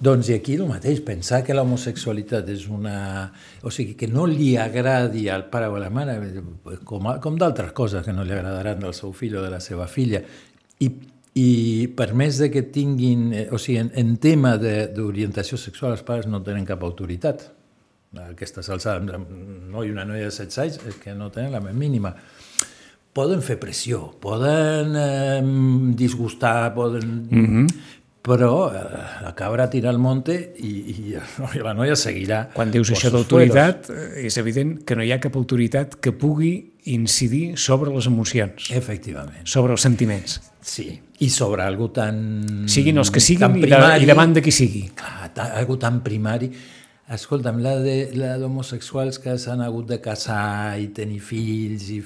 doncs 0.00 0.28
i 0.30 0.34
aquí 0.36 0.54
el 0.54 0.66
mateix, 0.68 1.00
pensar 1.02 1.40
que 1.44 1.54
l'homosexualitat 1.56 2.48
és 2.54 2.68
una... 2.70 3.32
O 3.66 3.70
sigui, 3.74 3.96
que 3.98 4.06
no 4.06 4.26
li 4.30 4.52
agradi 4.56 5.26
al 5.28 5.48
pare 5.50 5.66
o 5.66 5.74
a 5.74 5.80
la 5.82 5.90
mare, 5.90 6.18
com, 6.86 7.08
a- 7.10 7.18
com 7.20 7.36
d'altres 7.40 7.72
coses 7.72 8.04
que 8.06 8.12
no 8.14 8.22
li 8.24 8.32
agradaran 8.36 8.78
del 8.80 8.94
seu 8.94 9.12
fill 9.12 9.36
o 9.36 9.42
de 9.42 9.50
la 9.50 9.58
seva 9.60 9.88
filla, 9.90 10.20
i, 10.78 10.90
i 11.34 11.48
per 11.98 12.12
més 12.14 12.38
de 12.38 12.50
que 12.50 12.62
tinguin... 12.62 13.32
eh, 13.34 13.48
O 13.50 13.58
sigui, 13.58 13.78
en, 13.82 13.90
en 13.98 14.16
tema 14.22 14.56
d'orientació 14.56 15.58
sexual 15.58 15.92
els 15.98 16.02
pares 16.06 16.26
no 16.30 16.42
tenen 16.46 16.64
cap 16.68 16.82
autoritat. 16.86 17.48
Aquestes 18.30 18.70
alçades, 18.72 19.04
noi 19.68 19.88
i 19.90 19.92
una 19.92 20.04
noia 20.08 20.30
de 20.30 20.32
16 20.32 20.58
anys 20.62 20.78
és 20.88 20.94
que 21.02 21.12
no 21.14 21.26
tenen 21.34 21.52
la 21.52 21.60
més 21.60 21.74
mínima. 21.76 22.14
Poden 23.18 23.42
fer 23.42 23.56
pressió, 23.58 24.12
poden 24.22 24.94
eh, 24.94 25.42
disgustar, 25.98 26.72
poden... 26.74 27.26
Mm 27.30 27.46
-hmm. 27.46 27.78
Però 28.28 28.68
eh, 28.68 28.82
la 29.24 29.32
cabra 29.36 29.68
tira 29.72 29.88
al 29.88 29.98
monte 29.98 30.36
i, 30.60 30.72
i, 30.92 30.96
i 31.56 31.62
la 31.64 31.74
noia 31.76 31.96
seguirà. 31.96 32.44
Quan 32.54 32.72
dius 32.74 32.92
això 32.92 33.12
d'autoritat, 33.14 33.88
eh, 33.94 34.26
és 34.28 34.36
evident 34.40 34.78
que 34.84 34.98
no 34.98 35.06
hi 35.06 35.12
ha 35.14 35.20
cap 35.22 35.36
autoritat 35.40 35.96
que 36.04 36.12
pugui 36.12 36.52
incidir 36.92 37.56
sobre 37.60 37.92
les 37.94 38.08
emocions. 38.10 38.70
Efectivament, 38.76 39.44
sobre 39.48 39.76
els 39.76 39.84
sentiments, 39.84 40.38
sí. 40.60 40.90
I 41.18 41.28
sobre 41.34 41.64
algo 41.64 41.88
tan... 41.90 42.66
siguin 42.70 43.00
els 43.00 43.10
que 43.10 43.20
siguin 43.20 43.56
i, 43.56 43.64
de, 43.64 43.66
primari, 43.66 44.04
i 44.04 44.08
davant 44.08 44.36
de 44.36 44.42
qui 44.44 44.52
sigui. 44.54 44.84
Clar, 44.96 45.32
ta, 45.34 45.48
algo 45.58 45.78
tan 45.80 46.02
primari. 46.04 46.50
Escolta'm, 47.08 47.58
la 47.64 48.34
d'homosexuals 48.38 49.18
que 49.24 49.38
s'han 49.40 49.64
hagut 49.64 49.88
de 49.88 49.98
casar 50.04 50.76
i 50.78 50.90
tenir 50.94 51.22
fills, 51.24 51.88
i, 51.90 52.02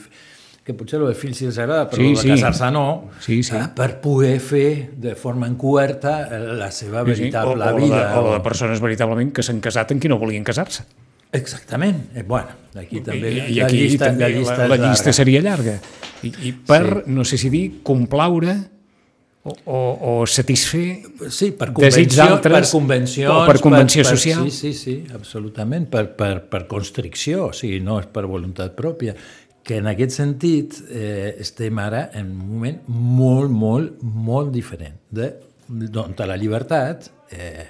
que 0.62 0.74
potser 0.78 1.00
el 1.00 1.08
de 1.10 1.14
fills 1.18 1.40
sí 1.40 1.46
els 1.48 1.56
agrada, 1.58 1.88
però 1.90 1.98
Sí, 2.04 2.14
sí. 2.16 2.28
casar-se 2.30 2.68
no, 2.70 3.10
Sí, 3.20 3.40
sí. 3.42 3.56
eh, 3.58 3.64
per 3.74 3.96
poder 4.00 4.36
fer 4.40 4.90
de 4.94 5.14
forma 5.18 5.48
encoberta 5.50 6.28
eh, 6.30 6.38
la 6.58 6.70
seva 6.70 7.02
veritable 7.02 7.64
o, 7.64 7.72
o, 7.74 7.80
vida. 7.80 8.02
de, 8.12 8.18
o 8.20 8.32
de 8.36 8.40
persones 8.44 8.80
veritablement 8.80 9.32
que 9.34 9.42
s'han 9.42 9.58
casat 9.60 9.90
amb 9.90 10.00
qui 10.02 10.08
no 10.12 10.18
volien 10.22 10.44
casar-se. 10.46 10.84
Exactament. 11.32 12.10
Eh, 12.14 12.22
bueno, 12.22 12.50
aquí 12.76 13.00
també 13.00 13.30
I, 13.32 13.38
i 13.54 13.60
la 13.60 13.66
aquí 13.66 13.78
llista, 13.86 14.10
també 14.12 14.28
la 14.28 14.36
llista, 14.36 14.58
la, 14.66 14.68
la 14.76 14.76
llista 14.90 15.08
llarga. 15.10 15.16
seria 15.16 15.40
llarga. 15.40 15.78
I, 16.22 16.32
i 16.46 16.52
per, 16.52 16.82
sí. 17.06 17.10
no 17.16 17.24
sé 17.24 17.38
si 17.40 17.48
dir, 17.50 17.64
complaure 17.82 18.54
o, 19.42 19.50
o, 19.64 19.78
o 20.22 20.26
satisfer 20.30 21.00
Sí, 21.32 21.48
per 21.58 21.72
desig 21.74 22.12
d'altres 22.14 22.68
per 22.68 22.76
convencions... 22.76 23.32
o 23.32 23.40
per 23.48 23.56
convenció 23.64 24.04
social. 24.06 24.44
Sí, 24.50 24.54
sí, 24.54 24.72
sí, 24.78 24.94
absolutament, 25.16 25.88
per, 25.90 26.04
per, 26.14 26.44
per 26.52 26.66
constricció, 26.70 27.48
o 27.48 27.52
sigui, 27.56 27.80
no 27.82 27.96
és 27.98 28.06
per 28.12 28.22
voluntat 28.30 28.76
pròpia. 28.78 29.16
Que 29.62 29.78
en 29.78 29.86
aquest 29.86 30.16
sentit 30.16 30.80
eh, 30.90 31.36
estem 31.40 31.78
ara 31.78 32.08
en 32.18 32.32
un 32.34 32.48
moment 32.54 32.80
molt, 32.88 33.50
molt, 33.50 34.02
molt 34.02 34.50
diferent 34.54 34.98
de, 35.10 35.28
on 36.02 36.16
la 36.26 36.36
llibertat 36.36 37.06
eh, 37.30 37.66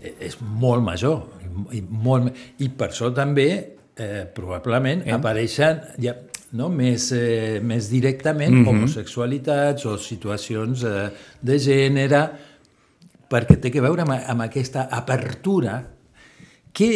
és 0.00 0.38
molt 0.40 0.84
major. 0.84 1.22
I, 1.72 1.82
molt, 1.82 2.32
I 2.62 2.70
per 2.76 2.90
això 2.90 3.10
també, 3.14 3.50
eh, 3.96 4.24
probablement, 4.34 5.04
eh? 5.06 5.12
apareixen 5.16 5.80
ja, 6.02 6.14
no? 6.56 6.68
més, 6.72 7.10
eh, 7.12 7.60
més 7.62 7.90
directament 7.90 8.52
mm 8.52 8.62
-hmm. 8.62 8.68
homosexualitats 8.68 9.86
o 9.86 9.96
situacions 9.98 10.84
eh, 10.84 11.10
de 11.40 11.58
gènere, 11.58 12.30
perquè 13.28 13.58
té 13.60 13.70
que 13.70 13.80
veure 13.80 14.02
amb, 14.02 14.12
amb 14.26 14.42
aquesta 14.42 14.88
apertura 14.90 15.82
que 16.72 16.90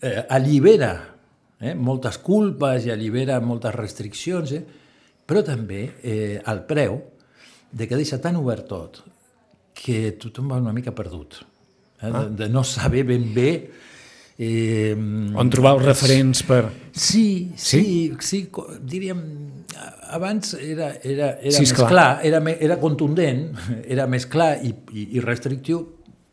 eh, 0.00 0.24
allibera 0.28 1.17
eh, 1.60 1.74
moltes 1.74 2.18
culpes 2.22 2.86
i 2.86 2.94
allibera 2.94 3.40
moltes 3.40 3.74
restriccions, 3.74 4.54
eh, 4.54 4.64
però 5.28 5.44
també 5.44 5.82
eh, 6.02 6.38
el 6.44 6.64
preu 6.68 7.00
de 7.70 7.88
que 7.88 7.98
deixa 7.98 8.20
tan 8.22 8.38
obert 8.40 8.68
tot 8.70 9.02
que 9.78 10.16
tothom 10.18 10.48
va 10.50 10.58
una 10.58 10.74
mica 10.74 10.94
perdut, 10.96 11.42
eh, 12.00 12.08
ah. 12.08 12.24
de, 12.24 12.24
de 12.44 12.48
no 12.52 12.64
saber 12.64 13.04
ben 13.08 13.30
bé 13.34 13.52
Eh, 14.38 14.94
On 14.94 15.48
trobau 15.50 15.80
referents 15.82 16.44
per... 16.46 16.68
Sí, 16.94 17.50
sí, 17.58 17.80
sí, 18.22 18.44
sí 18.46 18.76
diríem, 18.86 19.18
abans 20.14 20.52
era, 20.54 20.92
era, 21.02 21.32
era 21.42 21.56
sí, 21.56 21.64
més 21.64 21.72
clar, 21.74 21.88
clar 21.90 22.06
era, 22.22 22.38
era 22.54 22.76
contundent, 22.78 23.48
era 23.96 24.06
més 24.06 24.28
clar 24.30 24.52
i, 24.62 24.70
i, 24.94 25.08
i 25.18 25.24
restrictiu, 25.24 25.82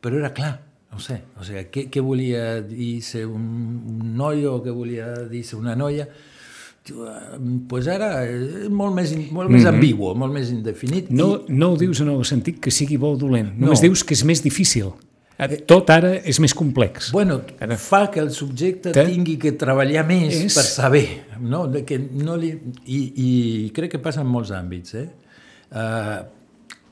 però 0.06 0.22
era 0.22 0.30
clar, 0.38 0.54
no 0.96 1.02
sé, 1.04 1.18
o 1.36 1.44
sigui, 1.44 1.66
què, 1.74 1.82
què 1.92 2.00
volia 2.00 2.62
dir 2.64 3.02
ser 3.04 3.26
un, 3.28 3.44
un 3.92 4.14
noi 4.16 4.46
o 4.48 4.62
què 4.64 4.72
volia 4.72 5.10
dir 5.28 5.42
ser 5.44 5.58
una 5.60 5.74
noia, 5.76 6.06
pues 7.68 7.90
ara 7.92 8.22
és 8.30 8.70
molt 8.72 8.96
més, 8.96 9.12
molt 9.28 9.50
més 9.50 9.64
mm 9.64 9.66
-hmm. 9.66 9.74
ambigu, 9.74 10.14
molt 10.16 10.32
més 10.34 10.52
indefinit. 10.54 11.10
No, 11.10 11.42
i... 11.48 11.52
no 11.52 11.74
ho 11.74 11.78
dius 11.78 12.00
en 12.00 12.14
el 12.14 12.24
sentit 12.24 12.62
que 12.64 12.72
sigui 12.72 12.96
bo 12.98 13.12
o 13.12 13.18
dolent, 13.18 13.52
només 13.58 13.82
no. 13.82 13.90
dius 13.90 14.04
que 14.04 14.14
és 14.14 14.24
més 14.24 14.44
difícil. 14.44 14.94
Eh, 15.38 15.58
tot 15.68 15.90
ara 15.90 16.14
és 16.24 16.40
més 16.40 16.54
complex. 16.54 17.12
Bueno, 17.12 17.42
ara. 17.60 17.76
fa 17.76 18.06
que 18.10 18.22
el 18.22 18.32
subjecte 18.32 18.92
Te... 18.92 19.04
tingui 19.04 19.36
que 19.38 19.52
treballar 19.52 20.06
més 20.08 20.34
és... 20.34 20.56
per 20.56 20.64
saber, 20.64 21.08
no? 21.42 21.70
Que 21.84 22.00
no 22.00 22.38
li... 22.38 22.54
I, 22.86 23.00
I 23.16 23.72
crec 23.76 23.92
que 23.92 24.00
passa 24.00 24.22
en 24.22 24.28
molts 24.28 24.52
àmbits, 24.56 24.96
eh? 24.96 25.10
Uh, 25.76 26.24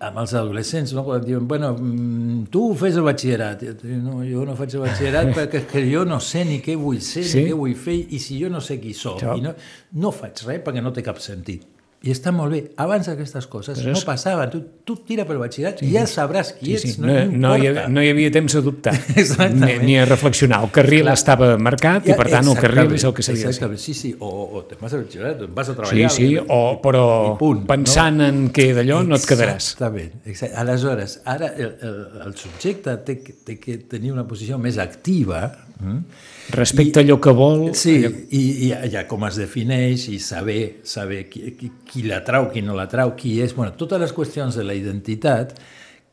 amb 0.10 0.22
els 0.24 0.34
adolescents, 0.36 0.94
no? 0.96 1.04
quan 1.08 1.24
diuen, 1.26 1.48
bueno, 1.48 1.74
mm, 1.78 2.48
tu 2.54 2.66
fes 2.80 2.98
el 3.00 3.08
batxillerat. 3.08 3.64
No, 4.04 4.20
jo 4.28 4.46
no 4.48 4.58
faig 4.60 4.78
el 4.78 4.86
batxillerat 4.86 5.34
perquè 5.38 5.64
que 5.70 5.86
jo 5.90 6.06
no 6.08 6.20
sé 6.24 6.46
ni 6.50 6.60
què 6.64 6.78
vull 6.80 7.02
ser, 7.02 7.26
sí? 7.28 7.42
ni 7.42 7.52
què 7.52 7.60
vull 7.60 7.76
fer, 7.80 8.00
i 8.14 8.22
si 8.24 8.40
jo 8.42 8.52
no 8.54 8.62
sé 8.64 8.80
qui 8.84 8.96
sóc, 8.98 9.24
i 9.36 9.44
no, 9.44 9.56
no 10.00 10.14
faig 10.16 10.46
res 10.48 10.64
perquè 10.66 10.84
no 10.84 10.94
té 10.96 11.06
cap 11.06 11.22
sentit. 11.24 11.73
I 12.04 12.12
està 12.12 12.34
molt 12.36 12.52
bé. 12.52 12.60
Abans 12.84 13.08
aquestes 13.08 13.46
coses 13.48 13.78
Però 13.80 13.94
no 13.94 13.96
és... 13.96 14.04
passaven. 14.04 14.50
Tu, 14.52 14.60
tu 14.84 14.98
tira 15.08 15.24
pel 15.24 15.38
batxillerat 15.40 15.80
sí. 15.80 15.88
i 15.88 15.94
ja 15.96 16.02
sabràs 16.10 16.50
qui 16.58 16.74
sí, 16.74 16.80
sí. 16.82 16.90
ets. 16.90 16.98
No, 17.00 17.08
no, 17.14 17.38
no, 17.46 17.52
hi 17.56 17.70
havia, 17.70 17.86
no 17.88 18.04
hi 18.04 18.10
havia 18.12 18.34
temps 18.36 18.58
a 18.60 18.62
dubtar 18.66 18.92
ni, 19.54 19.78
ni 19.86 19.96
a 20.02 20.04
reflexionar. 20.10 20.60
El 20.68 20.74
carril 20.76 21.06
Clar. 21.06 21.16
estava 21.16 21.54
marcat 21.56 22.04
ja, 22.04 22.12
i, 22.12 22.18
per 22.20 22.28
tant, 22.34 22.50
el 22.52 22.60
carril 22.60 22.98
és 22.98 23.08
el 23.08 23.16
que 23.16 23.24
s'havia 23.24 23.54
de 23.54 23.56
fer. 23.56 23.80
Sí, 23.80 23.96
sí. 23.96 24.12
O, 24.20 24.34
o 24.60 24.66
te 24.68 24.76
vas 24.82 24.92
a 24.92 25.00
batxillerat, 25.00 25.48
vas 25.56 25.72
a 25.72 25.78
treballar. 25.80 26.12
Sí, 26.12 26.28
sí, 26.28 26.44
o, 26.44 26.60
però 26.84 27.06
punt, 27.40 27.64
pensant 27.72 28.20
no? 28.20 28.28
en 28.28 28.44
que 28.52 28.68
d'allò 28.76 29.00
no 29.08 29.16
et 29.16 29.30
quedaràs. 29.30 29.72
Exactament. 29.72 30.20
Exactament. 30.26 30.60
Aleshores, 30.66 31.18
ara 31.38 31.54
el, 31.56 31.72
el, 31.88 31.98
el 32.28 32.36
subjecte 32.36 33.00
té, 33.08 33.20
té 33.48 33.56
que 33.64 33.80
tenir 33.96 34.12
una 34.12 34.28
posició 34.28 34.60
més 34.60 34.76
activa 34.82 35.46
mm? 35.80 36.33
Respecte 36.52 37.00
I, 37.00 37.04
a 37.04 37.06
allò 37.06 37.20
que 37.24 37.32
vol... 37.32 37.70
Sí, 37.78 37.96
allò... 38.04 38.12
i, 38.36 38.42
i 38.68 38.92
ja 38.92 39.06
com 39.08 39.24
es 39.30 39.40
defineix 39.40 40.10
i 40.12 40.20
saber, 40.20 40.84
saber 40.88 41.24
qui, 41.32 41.54
qui, 41.60 41.72
qui 41.88 42.04
la 42.08 42.20
trau, 42.26 42.50
qui 42.52 42.64
no 42.66 42.76
la 42.76 42.90
trau, 42.92 43.16
qui 43.20 43.38
és... 43.44 43.56
Bueno, 43.56 43.78
totes 43.80 44.02
les 44.02 44.14
qüestions 44.16 44.60
de 44.60 44.66
la 44.68 44.76
identitat 44.76 45.56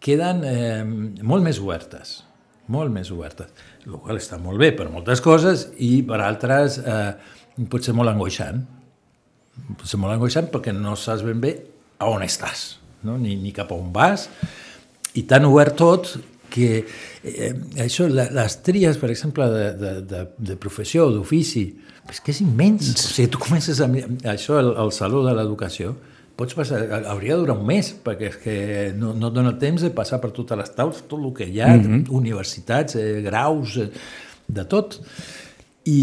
queden 0.00 0.44
eh, 0.46 0.84
molt 1.26 1.44
més 1.44 1.58
obertes, 1.60 2.20
molt 2.70 2.94
més 2.94 3.10
obertes, 3.12 3.50
el 3.86 3.98
qual 3.98 4.20
està 4.20 4.38
molt 4.40 4.62
bé 4.62 4.70
per 4.76 4.88
moltes 4.92 5.22
coses 5.24 5.66
i 5.82 5.98
per 6.06 6.22
altres 6.24 6.78
eh, 6.80 7.10
pot 7.68 7.84
ser 7.84 7.96
molt 7.98 8.12
angoixant. 8.12 8.62
Pot 9.76 9.88
ser 9.90 10.00
molt 10.00 10.14
angoixant 10.14 10.48
perquè 10.52 10.72
no 10.76 10.94
saps 10.96 11.26
ben 11.26 11.42
bé 11.42 11.56
a 12.00 12.08
on 12.08 12.22
estàs, 12.24 12.78
no? 13.04 13.18
ni, 13.20 13.34
ni 13.36 13.52
cap 13.52 13.72
a 13.74 13.76
on 13.76 13.90
vas, 13.92 14.28
i 15.18 15.26
tan 15.28 15.44
obert 15.48 15.76
tot 15.76 16.14
que 16.50 16.84
eh, 17.24 17.52
això, 17.84 18.08
les 18.10 18.56
tries, 18.66 18.98
per 19.00 19.10
exemple, 19.12 19.46
de, 19.54 19.66
de, 19.80 19.94
de, 20.10 20.22
de 20.50 20.58
professió 20.60 21.08
o 21.08 21.14
d'ofici, 21.14 21.66
és 22.10 22.20
que 22.20 22.34
és 22.34 22.42
immens. 22.44 22.92
O 22.92 23.08
sigui, 23.08 23.30
tu 23.32 23.40
comences 23.42 23.80
amb 23.84 24.24
això, 24.28 24.58
el, 24.60 24.72
el 24.82 24.94
Saló 24.96 25.22
de 25.26 25.34
l'Educació, 25.36 25.94
pots 26.40 26.56
passar, 26.56 26.80
hauria 27.12 27.36
de 27.36 27.42
durar 27.42 27.58
un 27.58 27.66
mes, 27.68 27.90
perquè 28.04 28.30
és 28.30 28.38
que 28.40 28.54
no, 28.96 29.12
no 29.16 29.28
et 29.28 29.36
dona 29.36 29.52
temps 29.60 29.84
de 29.84 29.92
passar 29.94 30.20
per 30.22 30.32
totes 30.36 30.58
les 30.58 30.72
taules, 30.76 31.02
tot 31.10 31.20
el 31.20 31.34
que 31.36 31.48
hi 31.48 31.60
ha, 31.60 31.74
mm 31.74 31.82
-hmm. 31.84 32.14
universitats, 32.22 32.96
eh, 32.96 33.20
graus, 33.22 33.76
eh, 33.76 33.90
de 34.48 34.64
tot. 34.64 35.00
I, 35.84 36.00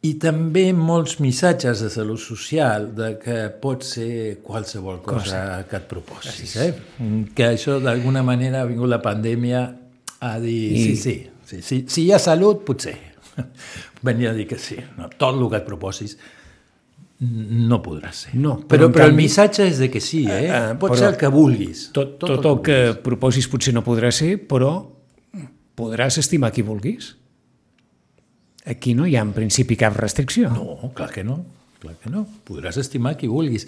i 0.00 0.14
també 0.16 0.70
molts 0.72 1.18
missatges 1.20 1.82
de 1.84 1.90
salut 1.92 2.20
social 2.22 2.86
de 2.96 3.10
que 3.20 3.36
pot 3.60 3.84
ser 3.84 4.38
qualsevol 4.44 5.02
cosa, 5.04 5.18
cosa. 5.18 5.42
que 5.68 5.76
et 5.76 5.86
proposis. 5.90 6.56
Eh? 6.56 6.70
Que 7.36 7.50
això 7.50 7.76
d'alguna 7.84 8.22
manera 8.24 8.62
ha 8.62 8.68
vingut 8.68 8.88
la 8.88 9.02
pandèmia 9.04 9.66
a 10.24 10.32
dir 10.40 10.56
I... 10.72 10.82
sí, 10.86 10.96
sí, 10.96 11.16
sí, 11.44 11.60
sí, 11.60 11.82
si 11.88 12.06
hi 12.06 12.14
ha 12.16 12.20
salut, 12.22 12.64
potser. 12.64 12.96
Venia 14.06 14.32
a 14.32 14.36
dir 14.36 14.48
que 14.48 14.56
sí, 14.58 14.78
no, 14.96 15.10
tot 15.12 15.36
el 15.36 15.48
que 15.52 15.60
et 15.60 15.68
proposis 15.68 16.16
no 17.20 17.82
podrà 17.84 18.14
ser. 18.16 18.32
No, 18.40 18.56
però, 18.64 18.86
però, 18.86 18.94
però 18.94 19.10
el 19.10 19.16
missatge 19.18 19.68
és 19.68 19.82
de 19.82 19.90
que 19.92 20.00
sí, 20.00 20.22
eh? 20.24 20.46
Uh, 20.48 20.78
pot 20.80 20.96
ser 20.96 21.10
el 21.10 21.20
que 21.20 21.28
vulguis. 21.28 21.90
Tot, 21.92 22.16
tot, 22.22 22.38
tot 22.38 22.48
el 22.48 22.62
que, 22.64 22.78
que 22.88 23.00
proposis 23.04 23.48
potser 23.52 23.76
no 23.76 23.84
podrà 23.84 24.08
ser, 24.14 24.38
però 24.48 24.78
podràs 25.76 26.16
estimar 26.24 26.54
qui 26.56 26.64
vulguis. 26.64 27.18
Aquí 28.68 28.94
no 28.94 29.06
hi 29.08 29.16
ha 29.16 29.24
en 29.24 29.32
principi 29.36 29.78
cap 29.80 29.96
restricció. 29.96 30.50
No, 30.52 30.92
clar 30.96 31.10
que 31.14 31.24
no, 31.24 31.40
clar 31.80 31.96
que 32.02 32.12
no. 32.12 32.26
Podràs 32.48 32.80
estimar 32.82 33.16
qui 33.20 33.30
vulguis. 33.30 33.66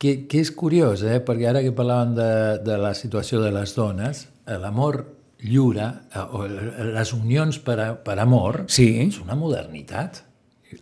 Que, 0.00 0.26
que 0.28 0.40
és 0.44 0.52
curiós, 0.52 1.02
eh? 1.08 1.20
perquè 1.24 1.50
ara 1.50 1.62
que 1.64 1.72
parlàvem 1.76 2.16
de, 2.16 2.30
de 2.64 2.76
la 2.80 2.92
situació 2.96 3.40
de 3.40 3.52
les 3.54 3.72
dones, 3.76 4.26
l'amor 4.60 5.02
lliure, 5.40 5.88
eh, 6.12 6.24
o 6.36 6.44
les 6.46 7.12
unions 7.16 7.60
per, 7.64 7.78
a, 7.80 7.90
per 8.04 8.18
amor, 8.20 8.64
sí. 8.72 8.90
és 9.06 9.20
una 9.22 9.36
modernitat 9.38 10.25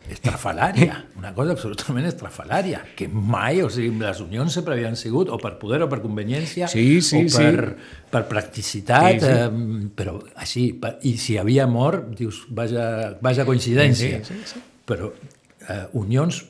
estrafalària, 0.09 0.97
una 1.19 1.35
cosa 1.37 1.53
absolutament 1.53 2.07
estrafalària, 2.09 2.81
que 2.97 3.07
mai, 3.09 3.61
o 3.63 3.69
sigui, 3.73 3.93
les 4.01 4.23
unions 4.25 4.57
sempre 4.57 4.75
havien 4.77 4.97
sigut 4.97 5.29
o 5.29 5.37
per 5.41 5.55
poder 5.61 5.83
o 5.85 5.89
per 5.93 6.01
conveniència 6.03 6.69
sí, 6.73 7.03
sí, 7.05 7.21
o 7.21 7.29
per, 7.29 7.67
sí. 7.69 8.09
per 8.15 8.23
practicitat, 8.31 9.21
sí, 9.21 9.29
sí. 9.29 9.29
Eh, 9.29 9.93
però 9.97 10.17
així, 10.41 10.67
i 11.05 11.15
si 11.21 11.37
havia 11.41 11.69
amor, 11.69 12.01
dius, 12.17 12.45
vaja, 12.49 13.15
vaja 13.25 13.47
coincidència, 13.49 14.23
sí, 14.25 14.41
sí, 14.41 14.55
sí. 14.55 14.65
però 14.89 15.13
eh, 15.13 15.85
unions 16.01 16.43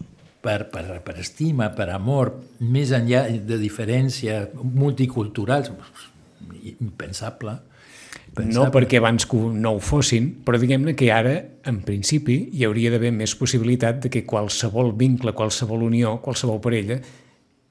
per, 0.45 0.69
per, 0.71 1.01
per 1.05 1.19
estima, 1.23 1.71
per 1.75 1.89
amor, 1.95 2.35
més 2.61 2.93
enllà 2.95 3.27
de 3.49 3.59
diferència 3.61 4.45
multiculturals, 4.55 5.73
impensable. 6.77 7.59
No 8.51 8.65
perquè 8.75 8.99
abans 8.99 9.27
no 9.55 9.77
ho 9.77 9.81
fossin, 9.83 10.31
però 10.45 10.59
diguem-ne 10.59 10.95
que 10.99 11.11
ara, 11.15 11.35
en 11.67 11.81
principi, 11.87 12.51
hi 12.53 12.65
hauria 12.67 12.91
d'haver 12.91 13.13
més 13.15 13.35
possibilitat 13.39 14.01
de 14.03 14.11
que 14.11 14.25
qualsevol 14.27 14.93
vincle, 14.99 15.35
qualsevol 15.37 15.85
unió, 15.87 16.17
qualsevol 16.25 16.59
parella, 16.65 16.99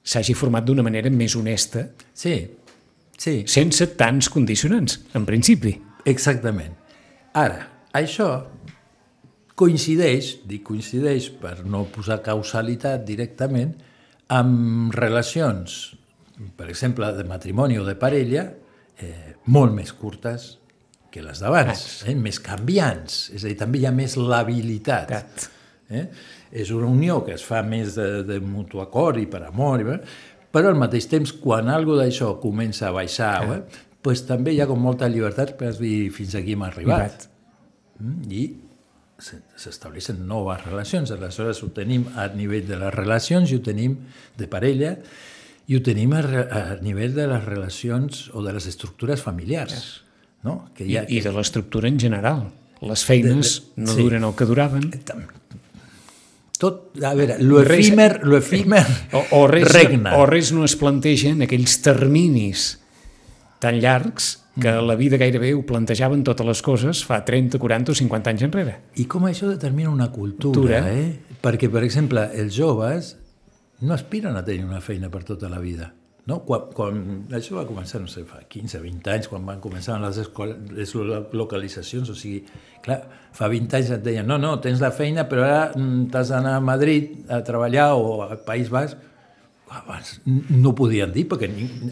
s'hagi 0.04 0.36
format 0.36 0.64
d'una 0.64 0.84
manera 0.84 1.10
més 1.10 1.36
honesta. 1.36 1.88
Sí, 2.12 2.36
sí. 3.18 3.42
Sense 3.46 3.90
tants 3.98 4.30
condicionants, 4.32 5.02
en 5.14 5.28
principi. 5.28 5.74
Exactament. 6.08 6.72
Ara, 7.36 7.60
això 7.92 8.28
coincideix, 9.58 10.38
dic 10.48 10.64
coincideix 10.66 11.28
per 11.40 11.60
no 11.68 11.84
posar 11.92 12.22
causalitat 12.24 13.04
directament, 13.06 13.74
amb 14.32 14.94
relacions, 14.96 15.94
per 16.56 16.70
exemple, 16.72 17.10
de 17.14 17.24
matrimoni 17.28 17.78
o 17.78 17.84
de 17.86 17.94
parella, 18.00 18.48
eh, 19.00 19.34
molt 19.46 19.74
més 19.74 19.92
curtes 19.96 20.54
que 21.14 21.22
les 21.22 21.40
d'abans, 21.42 21.82
eh? 22.10 22.14
més 22.18 22.40
canviants, 22.42 23.28
és 23.34 23.44
a 23.44 23.50
dir, 23.50 23.58
també 23.58 23.78
hi 23.78 23.86
ha 23.86 23.94
més 23.94 24.16
labilitat. 24.18 25.48
Eh? 25.94 26.06
És 26.50 26.72
una 26.74 26.88
unió 26.90 27.20
que 27.26 27.36
es 27.36 27.44
fa 27.46 27.62
més 27.66 27.94
de, 27.98 28.24
de 28.26 28.40
mutu 28.42 28.80
acord 28.82 29.20
i 29.22 29.28
per 29.30 29.44
amor, 29.46 29.82
i, 29.82 29.98
però 30.54 30.70
al 30.70 30.78
mateix 30.78 31.06
temps, 31.10 31.34
quan 31.38 31.70
algo 31.70 31.98
d'això 31.98 32.32
comença 32.42 32.88
a 32.88 32.94
baixar, 32.94 33.36
eh? 33.54 33.60
pues 34.04 34.24
també 34.28 34.52
hi 34.54 34.60
ha 34.60 34.68
com 34.70 34.82
molta 34.82 35.08
llibertat 35.08 35.54
per 35.60 35.72
dir 35.78 36.10
fins 36.14 36.34
aquí 36.38 36.54
hem 36.58 36.66
arribat. 36.66 37.28
Mm? 38.00 38.26
I 38.34 38.42
s'estableixen 39.24 40.18
noves 40.28 40.64
relacions, 40.66 41.12
aleshores 41.14 41.62
ho 41.62 41.70
tenim 41.74 42.08
a 42.18 42.26
nivell 42.34 42.66
de 42.68 42.78
les 42.80 42.92
relacions 42.94 43.52
i 43.52 43.58
ho 43.58 43.62
tenim 43.64 43.96
de 44.36 44.48
parella, 44.50 44.96
i 45.66 45.76
ho 45.76 45.82
tenim 45.84 46.12
a, 46.12 46.20
a 46.20 46.62
nivell 46.84 47.14
de 47.16 47.26
les 47.30 47.44
relacions 47.44 48.26
o 48.34 48.42
de 48.44 48.52
les 48.52 48.66
estructures 48.68 49.22
familiars. 49.24 50.02
No? 50.44 50.66
Que 50.76 50.84
hi 50.84 50.98
ha, 50.98 51.06
I, 51.08 51.18
I 51.18 51.24
de 51.24 51.32
l'estructura 51.32 51.88
en 51.88 51.98
general. 52.00 52.44
Les 52.84 53.04
feines 53.06 53.54
de, 53.54 53.70
de, 53.78 53.86
no 53.86 53.94
sí. 53.94 54.02
duren 54.02 54.26
el 54.28 54.34
que 54.36 54.44
duraven. 54.44 54.90
Tot, 56.60 56.92
a 57.02 57.10
veure, 57.16 57.36
l'efímer, 57.42 58.20
l'efímer 58.30 58.84
o, 59.16 59.24
o 59.40 59.42
res, 59.50 59.66
regna. 59.74 60.14
O 60.20 60.26
res 60.28 60.52
no 60.54 60.62
es 60.68 60.76
planteja 60.78 61.32
en 61.34 61.42
aquells 61.48 61.80
terminis 61.82 62.74
tan 63.60 63.80
llargs 63.82 64.34
que 64.60 64.70
la 64.70 64.94
vida 64.94 65.18
gairebé 65.18 65.50
ho 65.56 65.64
plantejaven 65.66 66.22
totes 66.22 66.46
les 66.46 66.60
coses 66.62 67.00
fa 67.08 67.18
30, 67.26 67.58
40 67.58 67.90
o 67.90 67.96
50 67.98 68.30
anys 68.30 68.44
enrere. 68.46 68.76
I 69.02 69.08
com 69.10 69.24
això 69.26 69.48
determina 69.50 69.90
una 69.90 70.12
cultura, 70.14 70.60
Cultura. 70.60 70.82
eh? 70.92 71.38
Perquè, 71.42 71.72
per 71.72 71.82
exemple, 71.82 72.28
els 72.38 72.54
joves 72.54 73.14
no 73.80 73.94
aspiren 73.94 74.36
a 74.36 74.44
tenir 74.44 74.64
una 74.64 74.80
feina 74.80 75.10
per 75.10 75.24
tota 75.24 75.48
la 75.48 75.58
vida. 75.58 75.92
No? 76.26 76.38
Quan, 76.48 76.70
quan 76.72 77.00
això 77.36 77.58
va 77.58 77.66
començar, 77.68 77.98
no 78.00 78.08
sé, 78.08 78.22
fa 78.24 78.38
15, 78.48 78.78
20 78.80 79.10
anys, 79.12 79.26
quan 79.28 79.44
van 79.44 79.58
començar 79.60 79.98
les, 80.00 80.16
escoles, 80.22 80.56
les 80.72 80.94
lo- 80.96 81.26
localitzacions, 81.36 82.08
o 82.08 82.14
sigui, 82.16 82.38
clar, 82.84 83.02
fa 83.36 83.48
20 83.52 83.76
anys 83.76 83.90
et 83.98 84.04
deien, 84.06 84.24
no, 84.26 84.38
no, 84.40 84.54
tens 84.64 84.80
la 84.80 84.88
feina, 84.94 85.26
però 85.28 85.44
ara 85.44 85.64
mm, 85.76 86.06
t'has 86.14 86.30
d'anar 86.32 86.54
a 86.56 86.62
Madrid 86.64 87.26
a 87.28 87.42
treballar 87.44 87.90
o 87.98 88.22
al 88.24 88.38
País 88.46 88.70
Basc, 88.72 88.96
abans 89.74 90.20
no 90.24 90.70
ho 90.70 90.74
podien 90.78 91.10
dir 91.10 91.24
perquè 91.26 91.48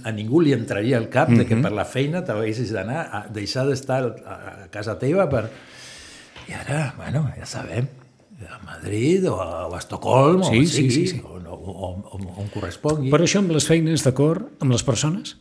a 0.06 0.12
ningú 0.14 0.38
li 0.44 0.52
entraria 0.54 1.00
al 1.00 1.08
cap 1.10 1.32
de 1.34 1.42
que 1.48 1.56
per 1.58 1.72
la 1.74 1.82
feina 1.88 2.20
t'haguessis 2.22 2.70
d'anar 2.70 3.00
a 3.10 3.22
deixar 3.32 3.64
d'estar 3.66 3.96
a, 4.06 4.36
a 4.36 4.68
casa 4.70 4.94
teva 5.00 5.24
per... 5.28 5.48
I 6.48 6.54
ara, 6.58 6.92
bueno, 6.96 7.24
ja 7.36 7.44
sabem, 7.46 7.88
a 8.48 8.59
Madrid 8.64 9.24
o 9.31 9.37
a, 9.40 9.66
o 9.68 9.74
a 9.74 9.78
Estocolm 9.78 10.42
Sí, 10.44 10.59
o, 10.59 10.66
sí, 10.66 10.90
sí, 10.90 11.07
sí. 11.12 11.20
o, 11.24 11.38
o, 11.38 11.61
o, 11.62 11.88
o, 12.16 12.20
on 12.42 12.50
correspongui. 12.55 13.11
Per 13.12 13.20
això 13.22 13.42
amb 13.42 13.52
les 13.55 13.66
feines 13.68 14.05
d'acord 14.07 14.48
amb 14.62 14.72
les 14.74 14.83
persones? 14.87 15.37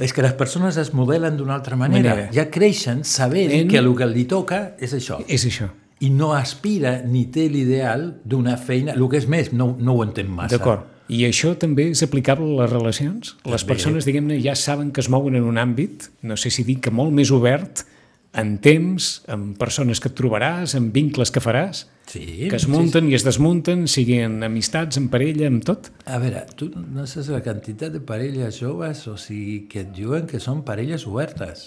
És 0.00 0.10
que 0.12 0.24
les 0.24 0.32
persones 0.34 0.76
es 0.80 0.90
modelen 0.92 1.36
d'una 1.38 1.54
altra 1.54 1.76
manera. 1.78 2.14
Manera. 2.16 2.32
Ja 2.34 2.48
creixen 2.50 3.04
sabent 3.06 3.52
En- 3.54 3.68
que 3.70 3.78
el 3.78 3.92
que 3.94 4.06
li 4.10 4.24
toca 4.26 4.74
és 4.82 4.94
això. 4.96 5.20
És 5.28 5.44
això. 5.46 5.68
I 6.02 6.10
no 6.10 6.32
aspira 6.34 6.96
ni 7.06 7.26
té 7.30 7.46
l'ideal 7.48 8.16
d'una 8.26 8.56
feina... 8.58 8.92
El 8.98 9.06
que 9.08 9.20
és 9.22 9.28
més, 9.30 9.52
no, 9.54 9.76
no 9.78 9.94
ho 9.94 10.02
entén 10.02 10.26
massa. 10.28 10.56
D'acord. 10.58 10.90
I 11.08 11.22
això 11.28 11.52
també 11.60 11.90
és 11.92 12.02
aplicable 12.02 12.48
a 12.56 12.62
les 12.64 12.72
relacions? 12.72 13.36
Les 13.44 13.62
També. 13.62 13.68
persones, 13.70 14.06
diguem-ne, 14.08 14.40
ja 14.42 14.54
saben 14.58 14.90
que 14.90 15.02
es 15.04 15.08
mouen 15.12 15.36
en 15.38 15.44
un 15.46 15.58
àmbit, 15.60 16.08
no 16.26 16.36
sé 16.40 16.50
si 16.50 16.64
dic 16.64 16.80
que 16.86 16.90
molt 16.90 17.12
més 17.14 17.30
obert, 17.30 17.84
en 18.34 18.56
temps, 18.62 19.10
amb 19.30 19.58
persones 19.58 20.00
que 20.02 20.10
et 20.10 20.16
trobaràs, 20.18 20.74
amb 20.78 20.94
vincles 20.94 21.30
que 21.30 21.42
faràs, 21.42 21.86
Sí, 22.06 22.48
que 22.50 22.56
es 22.56 22.66
sí, 22.66 22.70
munten 22.70 23.08
i 23.08 23.16
es 23.16 23.24
desmunten, 23.24 23.86
siguin 23.88 24.42
amistats, 24.44 24.98
en 25.00 25.08
parella, 25.12 25.48
amb 25.48 25.64
tot. 25.64 25.88
A 26.04 26.18
veure, 26.20 26.44
tu 26.58 26.68
no 26.76 27.06
saps 27.08 27.30
la 27.32 27.40
quantitat 27.44 27.94
de 27.94 28.02
parelles 28.04 28.58
joves, 28.60 29.06
o 29.08 29.16
sigui, 29.20 29.62
que 29.70 29.86
et 29.86 29.94
diuen 29.96 30.28
que 30.28 30.40
són 30.42 30.62
parelles 30.68 31.06
obertes. 31.08 31.64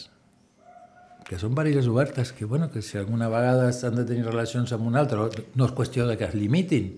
Que 1.27 1.39
són 1.41 1.57
parelles 1.57 1.89
obertes, 1.89 2.31
que, 2.37 2.45
bueno, 2.45 2.69
que 2.71 2.83
si 2.85 2.99
alguna 3.01 3.31
vegada 3.33 3.71
han 3.71 3.97
de 3.97 4.05
tenir 4.07 4.27
relacions 4.27 4.71
amb 4.77 4.87
un 4.87 4.95
altre, 4.95 5.25
no 5.57 5.67
és 5.67 5.75
qüestió 5.75 6.05
de 6.07 6.15
que 6.19 6.29
es 6.29 6.37
limitin. 6.37 6.93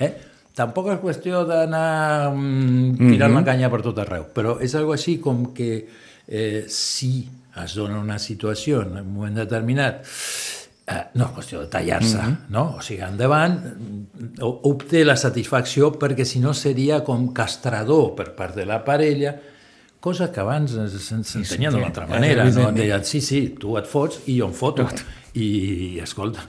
Eh? 0.00 0.14
Tampoc 0.56 0.88
és 0.96 1.02
qüestió 1.04 1.44
d'anar 1.46 2.32
mm, 2.32 2.96
tirant 3.12 3.36
la 3.36 3.44
canya 3.46 3.70
per 3.70 3.84
tot 3.84 4.00
arreu, 4.02 4.24
però 4.34 4.56
és 4.64 4.74
algo 4.74 4.96
així 4.96 5.20
com 5.22 5.50
que 5.54 5.70
eh, 6.26 6.64
si 6.66 7.28
es 7.64 7.76
dona 7.78 8.00
una 8.00 8.18
situació 8.18 8.82
en 8.86 8.96
un 9.00 9.12
moment 9.14 9.38
determinat 9.40 10.02
eh, 10.90 11.04
no 11.14 11.28
és 11.28 11.36
qüestió 11.36 11.62
de 11.62 11.70
tallar-se, 11.70 12.24
no? 12.54 12.64
O 12.78 12.82
sigui, 12.84 13.02
endavant, 13.06 13.56
mm, 13.60 14.42
obté 14.70 15.04
la 15.04 15.16
satisfacció 15.20 15.92
perquè 16.00 16.26
si 16.26 16.42
no 16.42 16.54
seria 16.54 17.02
com 17.06 17.30
castrador 17.36 18.14
per 18.18 18.30
part 18.36 18.58
de 18.58 18.66
la 18.66 18.80
parella, 18.84 19.36
cosa 20.00 20.30
que 20.32 20.40
abans 20.40 20.74
s'entenia 21.04 21.70
d'una 21.70 21.90
altra 21.92 22.06
manera, 22.10 22.48
no? 22.50 22.70
Deien, 22.72 23.04
sí, 23.04 23.20
sí, 23.20 23.48
tu 23.60 23.76
et 23.78 23.86
fots 23.86 24.24
i 24.26 24.40
jo 24.40 24.48
em 24.48 24.54
foto. 24.56 24.88
I, 25.38 26.00
escolta, 26.02 26.42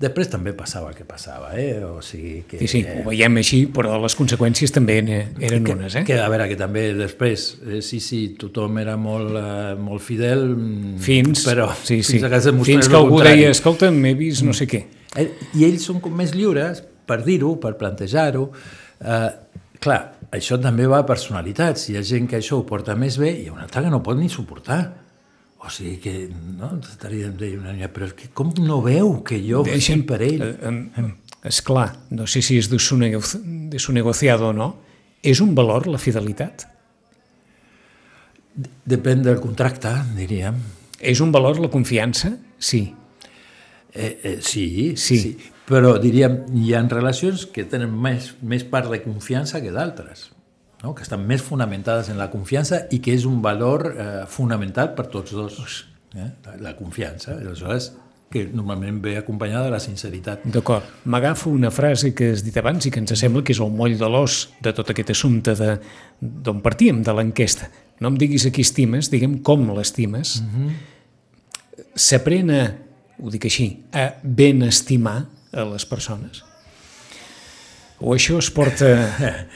després 0.00 0.28
també 0.28 0.52
passava 0.56 0.90
el 0.90 0.96
que 0.96 1.06
passava, 1.08 1.52
eh? 1.56 1.78
O 1.84 2.02
sigui 2.04 2.42
que... 2.48 2.58
Sí, 2.60 2.68
sí, 2.68 2.82
ho 2.84 3.04
veiem 3.08 3.38
així, 3.40 3.62
però 3.72 3.96
les 4.02 4.16
conseqüències 4.18 4.74
també 4.74 4.98
eren 5.00 5.70
unes, 5.72 5.96
eh? 6.00 6.04
Que, 6.08 6.18
a 6.20 6.26
veure, 6.32 6.48
que 6.50 6.58
també 6.60 6.88
després, 6.98 7.46
eh, 7.64 7.80
sí, 7.84 8.00
sí, 8.04 8.20
tothom 8.40 8.76
era 8.82 8.98
molt, 9.00 9.38
eh, 9.40 9.72
molt 9.80 10.04
fidel, 10.04 10.44
mm, 10.52 10.98
Fins, 11.06 11.46
però 11.48 11.70
sí, 11.78 12.02
sí. 12.02 12.18
fins 12.18 12.28
a 12.28 12.32
que 12.32 12.42
fins 12.66 12.90
que 12.92 12.98
algú 12.98 13.22
deia, 13.24 13.48
escolta, 13.54 13.90
m'he 13.94 14.12
vist 14.18 14.44
no 14.46 14.56
sé 14.56 14.68
què. 14.70 14.84
Eh, 15.16 15.30
I 15.56 15.64
ells 15.68 15.88
són 15.88 16.02
com 16.04 16.12
més 16.16 16.36
lliures 16.36 16.84
per 17.06 17.22
dir-ho, 17.24 17.54
per 17.62 17.76
plantejar-ho. 17.80 18.50
Eh, 19.00 19.30
clar, 19.80 20.00
això 20.34 20.58
també 20.60 20.86
va 20.90 21.00
a 21.04 21.08
personalitats. 21.08 21.88
Hi 21.90 21.96
ha 21.96 22.04
gent 22.04 22.28
que 22.30 22.40
això 22.40 22.60
ho 22.60 22.66
porta 22.68 22.96
més 22.98 23.18
bé 23.20 23.32
i 23.32 23.44
hi 23.44 23.50
ha 23.50 23.56
una 23.56 23.66
altra 23.68 23.84
que 23.84 23.92
no 23.92 24.02
pot 24.04 24.18
ni 24.18 24.28
suportar. 24.32 24.82
O 25.64 25.70
sigui 25.72 25.96
que, 26.02 26.14
no, 26.30 26.74
estaríem 26.84 27.36
dient 27.40 27.62
una 27.62 27.72
mica, 27.72 27.88
però 27.92 28.10
que 28.14 28.28
com 28.36 28.52
no 28.60 28.82
veu 28.84 29.22
que 29.26 29.38
jo 29.42 29.64
estic 29.72 30.04
per 30.08 30.20
ell? 30.26 30.42
Eh, 30.44 30.72
eh, 31.00 31.06
és 31.48 31.62
clar, 31.64 31.88
no 32.12 32.26
sé 32.28 32.42
si 32.44 32.58
és 32.60 32.68
de 32.70 32.78
su, 32.82 32.98
nego 33.00 33.22
de 33.72 33.80
su 33.80 33.94
negociado 33.96 34.50
o 34.50 34.52
no, 34.52 34.68
és 35.24 35.40
un 35.40 35.54
valor 35.56 35.88
la 35.88 35.98
fidelitat? 35.98 36.66
Depèn 38.86 39.24
del 39.24 39.40
contracte, 39.40 39.90
diríem. 40.16 40.60
És 41.00 41.20
un 41.20 41.32
valor 41.32 41.58
la 41.60 41.72
confiança? 41.72 42.36
Sí. 42.58 42.86
Eh, 43.92 44.20
eh, 44.22 44.38
sí, 44.40 44.94
Sí. 44.96 45.18
sí, 45.18 45.36
però 45.68 45.96
diríem, 45.98 46.44
hi 46.54 46.74
ha 46.74 46.82
relacions 46.88 47.46
que 47.46 47.64
tenen 47.64 47.90
més, 47.90 48.34
més 48.42 48.64
part 48.64 48.90
de 48.92 49.00
confiança 49.02 49.60
que 49.64 49.72
d'altres, 49.72 50.30
no? 50.86 50.94
que 50.94 51.02
estan 51.02 51.26
més 51.26 51.42
fonamentades 51.42 52.08
en 52.14 52.18
la 52.22 52.30
confiança 52.30 52.84
i 52.94 53.02
que 53.02 53.12
és 53.18 53.26
un 53.26 53.42
valor 53.42 53.88
eh, 53.90 54.08
fonamental 54.30 54.94
per 54.94 55.08
tots 55.10 55.34
dos, 55.34 55.86
eh? 56.14 56.30
la, 56.46 56.56
la 56.70 56.76
confiança. 56.78 57.34
Aleshores, 57.42 57.90
que 58.30 58.40
normalment 58.50 58.96
ve 59.04 59.12
acompanyada 59.20 59.66
de 59.68 59.70
la 59.70 59.78
sinceritat. 59.78 60.42
D'acord. 60.50 60.86
M'agafo 61.06 61.50
una 61.54 61.70
frase 61.70 62.10
que 62.14 62.32
has 62.34 62.42
dit 62.42 62.56
abans 62.58 62.86
i 62.86 62.90
que 62.90 62.98
ens 62.98 63.12
sembla 63.18 63.44
que 63.46 63.54
és 63.54 63.60
el 63.62 63.70
moll 63.70 63.94
de 63.98 64.08
l'os 64.10 64.48
de 64.62 64.72
tot 64.74 64.90
aquest 64.90 65.12
assumpte 65.14 65.54
de- 65.58 65.76
d'on 66.20 66.58
partíem, 66.64 67.02
de 67.06 67.14
l'enquesta. 67.14 67.68
No 68.02 68.10
em 68.10 68.16
diguis 68.18 68.44
a 68.46 68.50
qui 68.52 68.64
estimes, 68.66 69.10
diguem 69.12 69.38
com 69.46 69.62
l'estimes. 69.76 70.40
S'aprèn 71.96 72.50
a, 72.52 72.62
ho 73.22 73.30
dic 73.32 73.46
així, 73.48 73.68
a 73.94 74.08
ben 74.22 74.62
estimar 74.66 75.20
a 75.54 75.64
les 75.70 75.86
persones? 75.88 76.42
O 78.02 78.12
això 78.18 78.38
es 78.42 78.50
porta... 78.52 78.90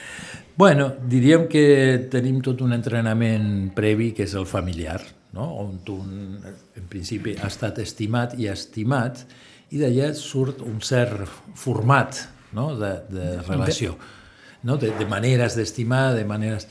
Bueno, 0.61 0.93
diríem 1.09 1.47
que 1.49 2.09
tenim 2.13 2.43
tot 2.45 2.59
un 2.61 2.75
entrenament 2.77 3.71
previ 3.73 4.11
que 4.13 4.27
és 4.27 4.35
el 4.37 4.45
familiar, 4.45 4.99
no? 5.33 5.47
on 5.63 5.79
tu, 5.87 5.95
en 6.05 6.91
principi, 6.93 7.33
ha 7.41 7.49
estat 7.49 7.79
estimat 7.81 8.35
i 8.37 8.51
estimat, 8.53 9.23
i 9.73 9.81
d'allà 9.81 10.11
surt 10.19 10.61
un 10.61 10.83
cert 10.85 11.25
format 11.57 12.21
no? 12.53 12.75
de, 12.77 12.91
de 13.09 13.31
relació, 13.47 13.97
no? 14.69 14.77
de, 14.77 14.93
de 15.01 15.09
maneres 15.09 15.57
d'estimar, 15.57 16.11
de 16.19 16.29
maneres... 16.29 16.69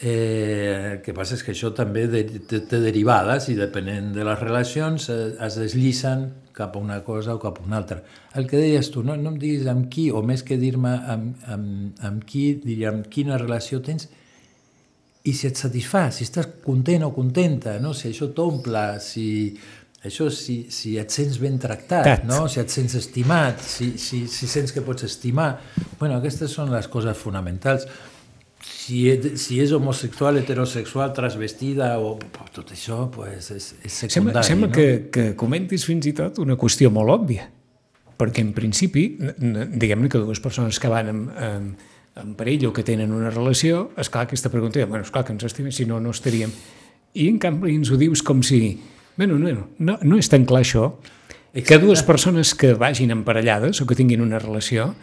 Eh, 0.00 0.96
el 0.96 1.00
que 1.04 1.14
passa 1.14 1.38
és 1.38 1.46
que 1.46 1.54
això 1.54 1.70
també 1.76 2.08
de, 2.10 2.24
té, 2.50 2.64
té 2.66 2.82
derivades 2.82 3.46
i 3.52 3.54
depenent 3.54 4.10
de 4.16 4.26
les 4.26 4.42
relacions 4.42 5.06
eh, 5.12 5.20
es 5.38 5.60
deslicen 5.60 6.32
cap 6.60 6.76
a 6.76 6.84
una 6.84 7.00
cosa 7.06 7.34
o 7.34 7.42
cap 7.42 7.58
a 7.58 7.66
una 7.66 7.80
altra. 7.80 8.02
El 8.36 8.46
que 8.46 8.60
deies 8.60 8.92
tu, 8.92 9.02
no, 9.06 9.16
no 9.16 9.34
em 9.34 9.40
diguis 9.40 9.66
amb 9.72 9.88
qui, 9.92 10.10
o 10.12 10.22
més 10.22 10.44
que 10.46 10.60
dir-me 10.60 10.94
amb, 11.16 11.44
amb, 11.56 12.00
amb 12.06 12.24
qui, 12.28 12.50
diríem, 12.62 13.04
quina 13.10 13.40
relació 13.40 13.82
tens 13.84 14.10
i 15.22 15.34
si 15.36 15.48
et 15.50 15.58
satisfà, 15.58 16.06
si 16.14 16.24
estàs 16.24 16.48
content 16.64 17.04
o 17.04 17.12
contenta, 17.12 17.76
no? 17.82 17.92
si 17.96 18.08
això 18.08 18.30
t'omple, 18.36 18.84
si, 19.04 19.26
això, 20.06 20.30
si, 20.32 20.62
si 20.72 20.94
et 21.00 21.12
sents 21.12 21.36
ben 21.42 21.58
tractat, 21.60 22.06
Tat. 22.06 22.24
no? 22.28 22.46
si 22.48 22.60
et 22.62 22.72
sents 22.72 22.96
estimat, 22.96 23.60
si, 23.60 23.92
si, 24.00 24.24
si 24.32 24.48
sents 24.48 24.72
que 24.72 24.84
pots 24.86 25.04
estimar. 25.04 25.50
bueno, 25.98 26.16
aquestes 26.16 26.56
són 26.56 26.72
les 26.72 26.88
coses 26.88 27.18
fonamentals. 27.18 27.84
Si 28.80 29.02
és, 29.12 29.26
si 29.42 29.58
és 29.60 29.72
homosexual, 29.76 30.38
heterosexual, 30.40 31.12
transvestida, 31.12 31.92
o 32.00 32.14
tot 32.54 32.72
això 32.72 33.02
pues, 33.12 33.50
és, 33.52 33.66
és 33.84 33.92
Sembla, 33.92 34.14
secundari. 34.14 34.48
sembla 34.48 34.68
no? 34.70 34.74
que, 34.74 34.86
que 35.12 35.24
comentis 35.36 35.84
fins 35.88 36.08
i 36.08 36.14
tot 36.16 36.40
una 36.40 36.56
qüestió 36.60 36.88
molt 36.94 37.12
òbvia, 37.12 37.44
perquè 38.20 38.44
en 38.44 38.54
principi, 38.56 39.04
diguem-ne 39.20 40.08
que 40.08 40.22
dues 40.22 40.40
persones 40.40 40.80
que 40.80 40.88
van 40.92 41.12
en, 41.12 41.20
en, 41.36 41.68
en 42.22 42.32
parella 42.38 42.70
o 42.70 42.74
que 42.76 42.86
tenen 42.86 43.12
una 43.16 43.32
relació, 43.34 43.90
és 44.00 44.08
clar 44.12 44.24
aquesta 44.28 44.52
pregunta, 44.52 44.80
bueno, 44.86 45.04
és 45.04 45.12
clar 45.12 45.26
que 45.28 45.36
ens 45.36 45.44
estimem, 45.44 45.74
si 45.76 45.84
no, 45.88 46.00
no 46.00 46.14
estaríem. 46.16 46.52
I 47.20 47.28
en 47.28 47.36
canvi 47.42 47.76
ens 47.76 47.92
ho 47.92 48.00
dius 48.00 48.24
com 48.24 48.40
si... 48.46 48.78
Bueno, 49.20 49.36
no, 49.36 49.66
no, 49.76 49.98
no 50.00 50.16
és 50.16 50.32
tan 50.32 50.46
clar 50.48 50.64
això, 50.64 50.94
que 51.52 51.80
dues 51.82 52.00
persones 52.06 52.54
que 52.56 52.72
vagin 52.78 53.12
emparellades 53.12 53.82
o 53.82 53.86
que 53.86 53.98
tinguin 53.98 54.22
una 54.24 54.38
relació 54.40 54.94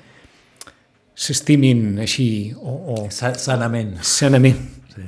s'estimin 1.17 1.97
així 2.03 2.53
o, 2.55 2.73
o 2.93 2.97
Sa- 3.11 3.33
Sanament. 3.41 3.95
sanament. 4.05 4.59
Sí. 4.93 5.01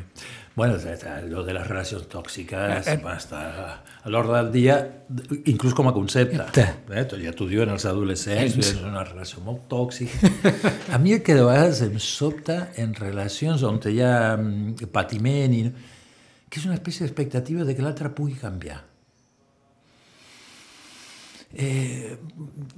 Bueno, 0.60 0.76
lo 1.30 1.44
de 1.46 1.54
les 1.54 1.68
relacions 1.70 2.08
tòxiques 2.12 2.88
Eh, 2.88 2.96
eh. 2.96 2.98
va 3.06 3.14
estar 3.16 3.44
a 4.04 4.10
l'ordre 4.10 4.42
del 4.42 4.50
dia, 4.52 4.76
inclús 5.46 5.74
com 5.78 5.88
a 5.88 5.94
concepte. 5.94 6.42
Eh? 6.60 7.06
Ja 7.24 7.32
t'ho 7.32 7.48
diuen 7.48 7.70
els 7.72 7.86
adolescents, 7.88 8.58
és 8.58 8.74
una 8.84 9.06
relació 9.06 9.40
molt 9.46 9.70
tòxica. 9.72 10.28
A 10.92 10.98
mi 11.00 11.14
el 11.16 11.22
que 11.24 11.36
de 11.38 11.46
vegades 11.46 11.80
em 11.86 11.96
sobta 12.04 12.72
en 12.76 12.92
relacions 12.98 13.64
on 13.64 13.80
hi 13.88 14.02
ha 14.04 14.36
mm, 14.36 14.90
patiment, 14.92 15.54
i, 15.56 15.64
que 16.50 16.60
és 16.60 16.66
una 16.68 16.76
espècie 16.76 17.06
d'expectativa 17.06 17.64
de 17.64 17.76
que 17.78 17.86
l'altre 17.86 18.10
pugui 18.12 18.36
canviar. 18.36 18.82
Eh, 21.54 22.18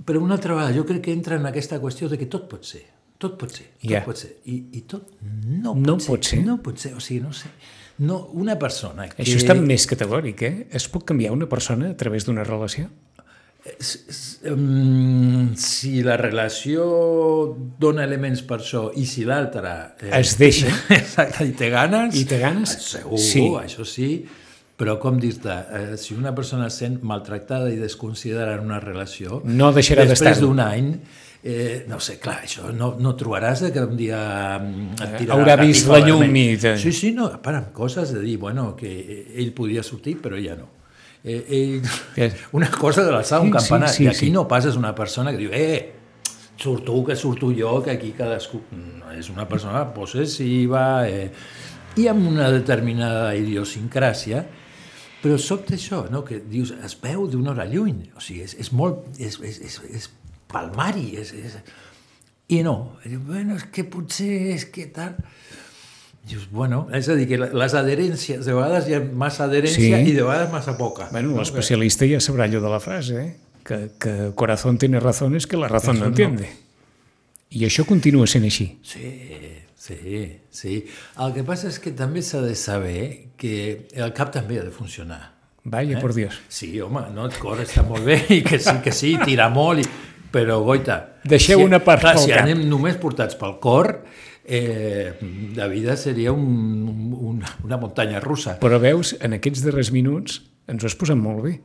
però 0.06 0.22
una 0.22 0.36
altra 0.38 0.54
vegada, 0.54 0.76
jo 0.76 0.86
crec 0.86 1.02
que 1.08 1.14
entra 1.18 1.36
en 1.36 1.46
aquesta 1.50 1.80
qüestió 1.82 2.08
de 2.10 2.18
que 2.22 2.30
tot 2.30 2.46
pot 2.52 2.64
ser. 2.64 2.86
Tot 3.22 3.38
pot 3.40 3.54
ser, 3.54 3.68
tot 3.78 3.92
Ja. 3.92 4.02
pot 4.06 4.18
ser. 4.18 4.32
I, 4.50 4.58
I 4.80 4.82
tot 4.90 5.14
no, 5.22 5.76
No 5.76 5.96
pot, 5.98 6.08
pot 6.16 6.26
ser, 6.26 6.40
ser. 6.40 6.46
No 6.48 6.58
pot 6.66 6.82
ser, 6.82 6.96
o 6.98 7.00
sigui, 7.04 7.22
no 7.22 7.32
sé. 7.38 7.50
No, 8.02 8.18
una 8.34 8.58
persona 8.58 9.06
que... 9.12 9.22
Això 9.22 9.38
està 9.38 9.54
més 9.56 9.86
categòric, 9.86 10.42
eh? 10.48 10.68
Es 10.74 10.88
pot 10.90 11.04
canviar 11.06 11.32
una 11.36 11.46
persona 11.52 11.92
a 11.94 11.98
través 11.98 12.26
d'una 12.26 12.44
relació? 12.48 12.88
S- 13.78 14.40
um, 14.50 15.52
si 15.56 16.02
la 16.02 16.16
relació 16.18 16.86
dona 17.78 18.04
elements 18.08 18.42
per 18.48 18.58
això 18.62 18.88
i 18.98 19.06
si 19.06 19.26
l'altra... 19.28 19.96
Eh, 20.02 20.10
Es 20.18 20.34
deixa. 20.40 20.72
Exacte, 20.98 21.46
i 21.46 21.54
té 21.58 21.70
ganes... 21.70 22.16
I 22.18 22.26
té 22.26 22.40
ganes? 22.42 22.74
eh, 22.74 22.82
Segur, 22.98 23.20
Sí. 23.22 23.44
això 23.62 23.86
sí. 23.86 24.10
Però 24.82 24.96
com 24.98 25.20
dir-te, 25.22 25.54
eh, 25.78 25.98
si 26.02 26.16
una 26.18 26.34
persona 26.34 26.72
es 26.72 26.80
sent 26.82 27.04
maltractada 27.06 27.70
i 27.70 27.76
desconsiderada 27.78 28.56
en 28.58 28.66
una 28.66 28.80
relació... 28.82 29.44
No 29.46 29.70
deixarà 29.76 30.08
Després 30.10 30.40
d'estar-ho. 30.40 30.48
d'un 30.48 30.64
any, 30.64 30.96
eh, 31.44 31.86
no 31.90 32.00
sé, 32.00 32.20
clar, 32.22 32.42
això 32.46 32.70
no, 32.76 32.94
no 33.02 33.16
trobaràs 33.18 33.64
que 33.74 33.82
un 33.82 33.96
dia 33.98 34.20
mm, 34.60 35.00
et 35.00 35.16
tirarà 35.22 35.40
haurà 35.40 35.56
vist 35.62 35.90
la 35.90 36.02
llum 36.06 36.36
i 36.38 36.46
Sí, 36.78 36.92
sí, 36.92 37.12
no, 37.18 37.32
para, 37.42 37.64
coses 37.74 38.14
de 38.14 38.22
dir, 38.22 38.38
bueno, 38.38 38.76
que 38.76 38.92
ell 39.36 39.52
podia 39.54 39.84
sortir, 39.84 40.20
però 40.22 40.38
ella 40.38 40.56
no. 40.60 40.70
Eh, 41.24 41.82
ell, 42.16 42.38
una 42.58 42.70
cosa 42.70 43.04
de 43.06 43.12
l'alçar 43.12 43.42
un 43.42 43.50
Sí, 43.50 43.52
sí, 43.52 43.58
campanar, 43.58 43.90
sí, 43.90 44.04
i 44.06 44.08
aquí 44.08 44.28
sí. 44.28 44.32
no 44.32 44.48
passes 44.48 44.78
una 44.78 44.94
persona 44.96 45.34
que 45.34 45.42
diu, 45.42 45.52
eh, 45.54 45.94
surt 46.62 46.86
tu, 46.86 47.04
que 47.06 47.16
surto 47.16 47.52
jo, 47.58 47.82
que 47.82 47.98
aquí 47.98 48.14
cadascú... 48.18 48.62
No, 48.72 49.10
és 49.18 49.28
una 49.34 49.48
persona 49.50 49.84
possessiva, 49.96 51.08
eh, 51.10 51.32
i 51.98 52.08
amb 52.08 52.30
una 52.30 52.52
determinada 52.54 53.34
idiosincràsia, 53.36 54.46
però 55.22 55.38
sobte 55.42 55.76
això, 55.76 56.06
no? 56.10 56.24
que 56.26 56.40
dius, 56.50 56.72
es 56.86 56.96
veu 57.02 57.28
d'una 57.30 57.52
hora 57.52 57.68
lluny, 57.70 58.12
o 58.16 58.22
sigui, 58.24 58.46
és, 58.46 58.56
és 58.62 58.72
molt... 58.74 59.10
és, 59.20 59.38
és, 59.42 59.60
és, 59.68 59.82
és 59.90 60.10
palmari, 60.52 61.16
és, 61.22 61.34
és... 61.34 61.58
I 62.52 62.62
no, 62.68 62.98
bueno, 63.26 63.56
és 63.56 63.64
que 63.72 63.86
potser 63.88 64.32
és 64.58 64.66
que 64.68 64.88
tal... 64.92 65.16
Dius, 66.28 66.44
bueno, 66.54 66.84
és 66.94 67.08
a 67.10 67.16
dir, 67.18 67.26
que 67.26 67.38
les 67.40 67.74
adherències, 67.74 68.44
de 68.46 68.54
vegades 68.54 68.86
hi 68.88 68.94
ha 68.94 69.00
massa 69.02 69.48
adherència 69.48 69.98
Sí. 70.04 70.12
i 70.12 70.14
de 70.14 70.22
vegades 70.22 70.52
massa 70.54 70.76
poca. 70.78 71.08
Bueno, 71.12 71.34
l'especialista 71.40 72.06
ja 72.06 72.20
sabrà 72.22 72.46
allò 72.46 72.62
de 72.62 72.70
la 72.70 72.80
frase, 72.84 73.16
eh? 73.24 73.32
Que, 73.66 73.80
que 74.02 74.14
corazón 74.36 74.78
tiene 74.78 75.00
razones 75.00 75.48
que 75.48 75.58
la 75.58 75.68
razón 75.68 76.00
no 76.00 76.12
entiende. 76.12 76.50
I 77.52 77.66
això 77.68 77.84
continua 77.90 78.28
sent 78.30 78.46
així. 78.48 78.68
Sí, 78.86 79.10
sí, 79.76 80.38
sí. 80.50 80.78
El 81.20 81.34
que 81.36 81.44
passa 81.48 81.68
és 81.72 81.80
que 81.84 81.92
també 81.98 82.22
s'ha 82.24 82.40
de 82.46 82.54
saber 82.56 83.34
que 83.38 83.88
el 83.92 84.14
cap 84.18 84.32
també 84.32 84.60
ha 84.62 84.64
de 84.64 84.72
funcionar. 84.72 85.34
Vaya, 85.64 86.00
por 86.00 86.14
Dios. 86.14 86.40
Sí, 86.50 86.80
home, 86.82 87.04
no, 87.14 87.26
el 87.30 87.36
cor 87.38 87.60
està 87.62 87.84
molt 87.86 88.06
bé 88.06 88.22
i 88.34 88.40
que 88.46 88.58
sí, 88.62 88.78
que 88.84 88.94
sí, 88.94 89.16
tira 89.26 89.50
molt, 89.50 89.84
i... 89.84 89.90
però 90.32 90.60
goita... 90.66 91.00
Deixeu 91.28 91.60
si, 91.60 91.66
una 91.68 91.80
part 91.86 92.02
clar, 92.02 92.16
si 92.18 92.32
cap. 92.32 92.42
anem 92.46 92.64
només 92.70 92.96
portats 92.98 93.36
pel 93.38 93.58
cor, 93.62 93.92
eh, 94.46 95.14
la 95.56 95.68
vida 95.70 95.96
seria 96.00 96.32
un, 96.34 97.12
un, 97.14 97.44
una 97.64 97.78
muntanya 97.78 98.20
russa. 98.24 98.56
Però 98.62 98.80
veus, 98.82 99.14
en 99.22 99.38
aquests 99.38 99.62
darrers 99.68 99.92
minuts 99.94 100.40
ens 100.72 100.82
ho 100.84 100.90
has 100.90 100.96
posat 100.98 101.20
molt 101.20 101.44
bé. 101.46 101.58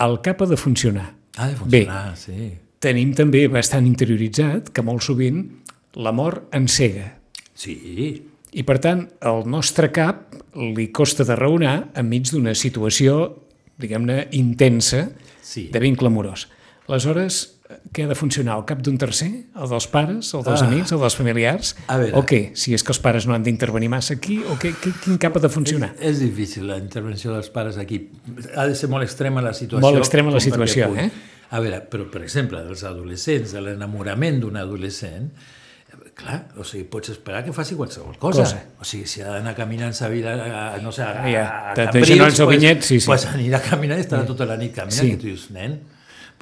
El 0.00 0.20
cap 0.24 0.40
ha 0.42 0.48
de 0.48 0.56
funcionar. 0.56 1.10
Ha 1.36 1.48
de 1.50 1.56
Bé, 1.64 1.82
funcionar, 1.84 2.16
sí. 2.16 2.50
tenim 2.80 3.12
també 3.16 3.46
bastant 3.52 3.86
interioritzat 3.88 4.70
que 4.72 4.82
molt 4.84 5.04
sovint 5.04 5.42
l'amor 6.00 6.46
encega. 6.56 7.10
Sí, 7.54 7.76
I, 8.52 8.62
per 8.68 8.78
tant, 8.84 9.06
al 9.24 9.44
nostre 9.48 9.88
cap 9.92 10.34
li 10.56 10.88
costa 10.92 11.24
de 11.24 11.36
raonar 11.36 11.90
enmig 12.00 12.28
d'una 12.32 12.52
situació, 12.56 13.30
diguem-ne, 13.80 14.26
intensa 14.36 15.06
Sí. 15.42 15.66
de 15.72 15.80
vincle 15.80 16.08
amorós. 16.08 16.46
Aleshores, 16.88 17.58
què 17.92 18.04
ha 18.04 18.08
de 18.08 18.14
funcionar? 18.14 18.56
El 18.58 18.64
cap 18.68 18.80
d'un 18.84 18.96
tercer? 18.98 19.28
El 19.54 19.68
dels 19.68 19.86
pares? 19.88 20.32
El 20.34 20.42
dels 20.44 20.62
Ah. 20.62 20.66
amics? 20.66 20.92
El 20.92 21.00
dels 21.00 21.16
familiars? 21.16 21.74
A 21.86 21.96
veure. 21.98 22.16
O 22.18 22.22
què? 22.26 22.52
Si 22.54 22.74
és 22.74 22.82
que 22.82 22.92
els 22.92 22.98
pares 23.00 23.26
no 23.26 23.34
han 23.34 23.42
d'intervenir 23.42 23.88
massa 23.88 24.14
aquí, 24.14 24.38
o 24.44 24.56
què, 24.58 24.74
què, 24.74 24.92
quin 25.04 25.18
cap 25.18 25.36
ha 25.36 25.40
de 25.40 25.48
funcionar? 25.48 25.94
És 26.00 26.20
difícil 26.20 26.66
la 26.66 26.78
intervenció 26.78 27.32
dels 27.32 27.50
pares 27.50 27.78
aquí. 27.78 28.10
Ha 28.56 28.66
de 28.66 28.74
ser 28.74 28.88
molt 28.88 29.04
extrema 29.04 29.40
la 29.42 29.52
situació. 29.54 29.80
Molt 29.80 29.98
extrema 29.98 30.30
la 30.30 30.40
situació, 30.40 30.94
eh? 30.96 31.10
A 31.50 31.60
veure, 31.60 31.82
però 31.90 32.10
per 32.10 32.22
exemple, 32.22 32.62
dels 32.64 32.82
adolescents, 32.84 33.52
de 33.52 33.60
l'enamorament 33.60 34.40
d'un 34.40 34.56
adolescent, 34.56 35.30
clar, 36.14 36.48
o 36.56 36.64
sigui, 36.64 36.84
pots 36.88 37.10
esperar 37.12 37.42
que 37.44 37.52
faci 37.52 37.74
qualsevol 37.76 38.16
cosa. 38.18 38.42
Cosa. 38.44 38.62
O 38.80 38.84
sigui, 38.84 39.06
si 39.06 39.20
ha 39.20 39.28
d'anar 39.32 39.54
caminant 39.56 39.92
sa 39.96 40.08
vida, 40.08 40.32
a, 40.34 40.78
no 40.80 40.92
sé, 40.92 41.02
a, 41.02 41.12
Ja, 41.28 41.42
a, 41.44 41.72
a 41.72 41.74
de- 41.74 41.86
de 41.86 41.92
Cambrils, 41.92 42.40
al 42.40 42.46
pues, 42.46 42.58
vinyet, 42.58 42.82
sí, 42.82 43.00
sí. 43.00 43.06
Pues 43.06 43.26
anirà 43.26 43.60
caminant 43.60 43.98
i 44.00 44.04
estarà 44.06 44.24
tota 44.26 44.46
la 44.46 44.56
nit 44.56 44.74
caminant, 44.74 44.98
Sí. 45.00 45.12
i 45.12 45.16
tu 45.16 45.26
dius, 45.26 45.50
nen, 45.50 45.78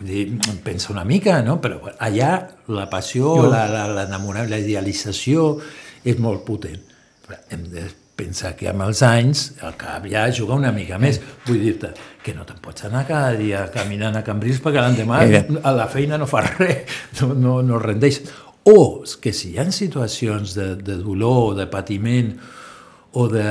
vull 0.01 0.09
dir, 0.09 0.27
pensa 0.65 0.91
una 0.95 1.05
mica, 1.05 1.39
no? 1.47 1.59
Però 1.61 1.79
allà 2.01 2.35
la 2.73 2.89
passió, 2.91 3.35
Jo- 3.37 3.49
la, 3.53 3.67
la, 3.71 3.87
l'enamorament, 4.01 4.51
la 4.51 4.59
idealització 4.65 5.59
és 6.05 6.19
molt 6.19 6.43
potent. 6.49 6.81
Però 7.27 7.39
hem 7.53 7.67
de 7.71 7.85
pensar 8.21 8.51
que 8.57 8.67
amb 8.69 8.83
els 8.85 9.01
anys 9.07 9.47
el 9.65 9.77
cap 9.81 10.05
ja 10.11 10.27
juga 10.33 10.57
una 10.59 10.73
mica 10.77 10.99
més. 11.01 11.21
Vull 11.47 11.61
dir-te 11.63 11.93
que 12.25 12.35
no 12.37 12.45
te'n 12.45 12.59
pots 12.61 12.85
anar 12.89 13.07
cada 13.09 13.33
dia 13.39 13.63
caminant 13.73 14.19
a 14.19 14.25
Cambrils 14.27 14.59
perquè 14.61 14.83
l'endemà 14.83 15.23
a 15.65 15.73
la 15.73 15.87
feina 15.89 16.19
no 16.21 16.27
fa 16.29 16.43
res, 16.45 16.85
no, 17.23 17.31
no, 17.33 17.55
no 17.65 17.79
rendeix. 17.81 18.21
O 18.69 19.05
que 19.23 19.33
si 19.33 19.55
hi 19.55 19.59
ha 19.59 19.65
situacions 19.73 20.53
de, 20.55 20.75
de 20.77 20.99
dolor, 21.01 21.55
de 21.57 21.65
patiment 21.73 22.35
o 23.17 23.25
de, 23.33 23.47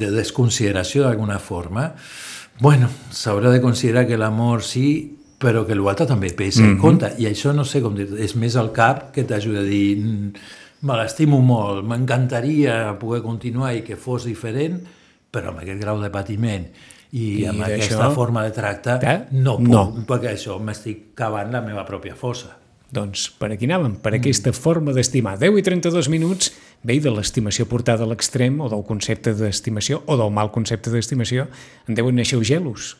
de 0.00 0.08
desconsideració 0.10 1.04
d'alguna 1.04 1.36
forma, 1.38 1.90
bueno, 2.64 2.88
s'haurà 3.12 3.52
de 3.52 3.60
considerar 3.60 4.06
que 4.08 4.16
l'amor 4.18 4.64
sí, 4.64 5.17
però 5.38 5.64
que 5.66 5.74
l'altre 5.74 6.06
també 6.06 6.32
pesa 6.34 6.62
Mhm. 6.62 6.70
en 6.70 6.78
compte. 6.78 7.12
I 7.18 7.26
això 7.26 7.54
no 7.54 7.64
sé 7.64 7.80
com 7.80 7.94
dir 7.94 8.08
és 8.18 8.34
més 8.36 8.56
el 8.56 8.72
cap 8.72 9.12
que 9.12 9.24
t'ajuda 9.24 9.60
a 9.60 9.62
dir 9.62 9.96
"Mm, 9.98 10.32
me 10.82 10.96
l'estimo 10.96 11.40
molt, 11.40 11.84
m'encantaria 11.84 12.98
poder 12.98 13.22
continuar 13.22 13.74
i 13.76 13.82
que 13.82 13.96
fos 13.96 14.24
diferent, 14.24 14.82
però 15.32 15.48
amb 15.48 15.58
aquest 15.60 15.80
grau 15.80 16.00
de 16.00 16.10
patiment 16.10 16.66
i, 17.12 17.40
I 17.42 17.46
amb 17.46 17.62
aquesta 17.62 18.10
forma 18.10 18.42
de 18.44 18.50
tracte 18.50 18.98
Eh? 19.02 19.24
no 19.32 19.56
puc, 19.58 19.68
No. 19.68 19.94
perquè 20.06 20.34
això 20.34 20.58
m'estic 20.60 21.14
cavant 21.14 21.50
la 21.52 21.60
meva 21.62 21.86
pròpia 21.86 22.14
fossa. 22.14 22.56
Doncs 22.90 23.30
per 23.38 23.52
aquí 23.52 23.66
anàvem, 23.66 23.96
per 24.00 24.14
aquesta 24.14 24.50
forma 24.52 24.92
d'estimar. 24.92 25.38
10 25.38 25.58
i 25.58 25.62
32 25.62 26.08
minuts, 26.08 26.52
bé, 26.82 26.98
de 27.00 27.10
l'estimació 27.10 27.66
portada 27.66 28.04
a 28.04 28.06
l'extrem, 28.06 28.60
o 28.60 28.68
del 28.68 28.82
concepte 28.82 29.34
d'estimació, 29.34 30.02
o 30.06 30.16
del 30.16 30.30
mal 30.30 30.50
concepte 30.50 30.90
d'estimació, 30.90 31.48
en 31.86 31.94
deuen 31.94 32.14
néixer 32.16 32.42
gelos. 32.42 32.96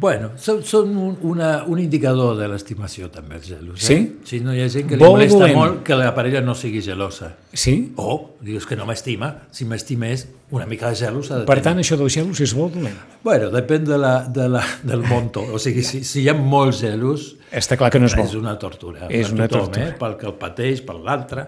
Bueno, 0.00 0.32
són, 0.36 0.58
són 0.68 0.90
un, 1.00 1.14
una, 1.24 1.62
un 1.66 1.78
indicador 1.80 2.34
de 2.36 2.46
l'estimació 2.52 3.08
també, 3.10 3.38
els 3.38 3.46
gelos. 3.48 3.78
Eh? 3.80 3.86
Sí? 3.86 3.96
Sí, 4.28 4.40
no 4.44 4.52
hi 4.52 4.60
ha 4.60 4.68
gent 4.68 4.86
que 4.90 4.98
li 4.98 5.02
Molt 5.02 5.14
molesta 5.16 5.38
dolent. 5.40 5.56
molt 5.56 5.78
que 5.86 5.96
la 5.96 6.10
parella 6.14 6.42
no 6.44 6.54
sigui 6.54 6.82
gelosa. 6.84 7.30
Sí? 7.56 7.94
O, 7.96 8.36
dius 8.44 8.66
que 8.68 8.76
no 8.76 8.84
m'estima, 8.86 9.30
si 9.50 9.64
m'estimés, 9.64 10.26
una 10.52 10.66
mica 10.68 10.90
de 10.92 10.96
gelos 11.00 11.30
ha 11.32 11.38
de 11.40 11.46
Per 11.48 11.56
tenir. 11.56 11.64
tant, 11.70 11.80
això 11.82 11.96
dels 11.96 12.12
gelos 12.18 12.40
és 12.44 12.54
molt 12.58 12.74
dolent. 12.76 12.98
Bueno, 13.24 13.48
depèn 13.54 13.86
de 13.88 13.98
la, 13.98 14.12
de 14.28 14.48
la, 14.52 14.62
del 14.84 15.02
monto. 15.08 15.46
O 15.54 15.58
sigui, 15.62 15.82
si, 15.82 16.04
si 16.04 16.22
hi 16.22 16.28
ha 16.28 16.34
molts 16.36 16.82
gelos, 16.84 17.34
Està 17.50 17.78
clar 17.80 17.88
que 17.90 17.98
no 17.98 18.06
és 18.10 18.14
és 18.18 18.34
bo. 18.34 18.42
una 18.44 18.58
tortura. 18.60 19.06
És 19.08 19.32
una 19.32 19.48
tothom, 19.48 19.70
tortura. 19.72 19.88
Eh? 19.88 19.96
Pel 19.98 20.16
que 20.20 20.26
el 20.28 20.34
pateix, 20.36 20.82
per 20.84 20.98
l'altre. 21.00 21.46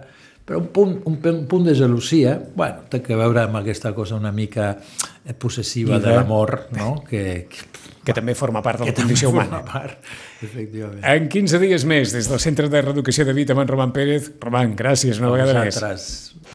Però 0.50 0.58
un 0.58 0.70
punt, 0.74 0.96
un, 1.06 1.18
un 1.28 1.42
punt 1.46 1.66
de 1.68 1.74
gelosia, 1.78 2.32
bueno, 2.56 2.86
té 2.90 2.98
que 3.04 3.14
veure 3.14 3.42
amb 3.44 3.60
aquesta 3.60 3.92
cosa 3.94 4.16
una 4.16 4.32
mica 4.32 4.72
eh, 4.80 5.34
possessiva 5.34 5.98
I 6.00 6.00
de- 6.02 6.14
l'amor, 6.16 6.54
no? 6.74 6.94
Que, 7.08 7.46
que, 7.52 7.68
Que 8.04 8.14
també 8.16 8.32
forma 8.34 8.62
part 8.64 8.80
de 8.80 8.88
la 8.88 8.94
condició 8.96 9.28
humana. 9.28 9.60
part, 9.66 9.98
efectivament. 10.42 11.02
En 11.04 11.28
15 11.28 11.60
dies 11.60 11.84
més, 11.84 12.14
des 12.16 12.30
del 12.30 12.40
Centre 12.40 12.70
de 12.72 12.80
Reeducació 12.80 13.26
de 13.28 13.34
Vita 13.36 13.52
amb 13.52 13.64
en 13.66 13.68
Roman 13.68 13.92
Pérez. 13.92 14.32
Roman, 14.40 14.72
gràcies 14.78 15.20
una 15.20 15.32
vegada 15.34 15.60
més. 15.60 15.80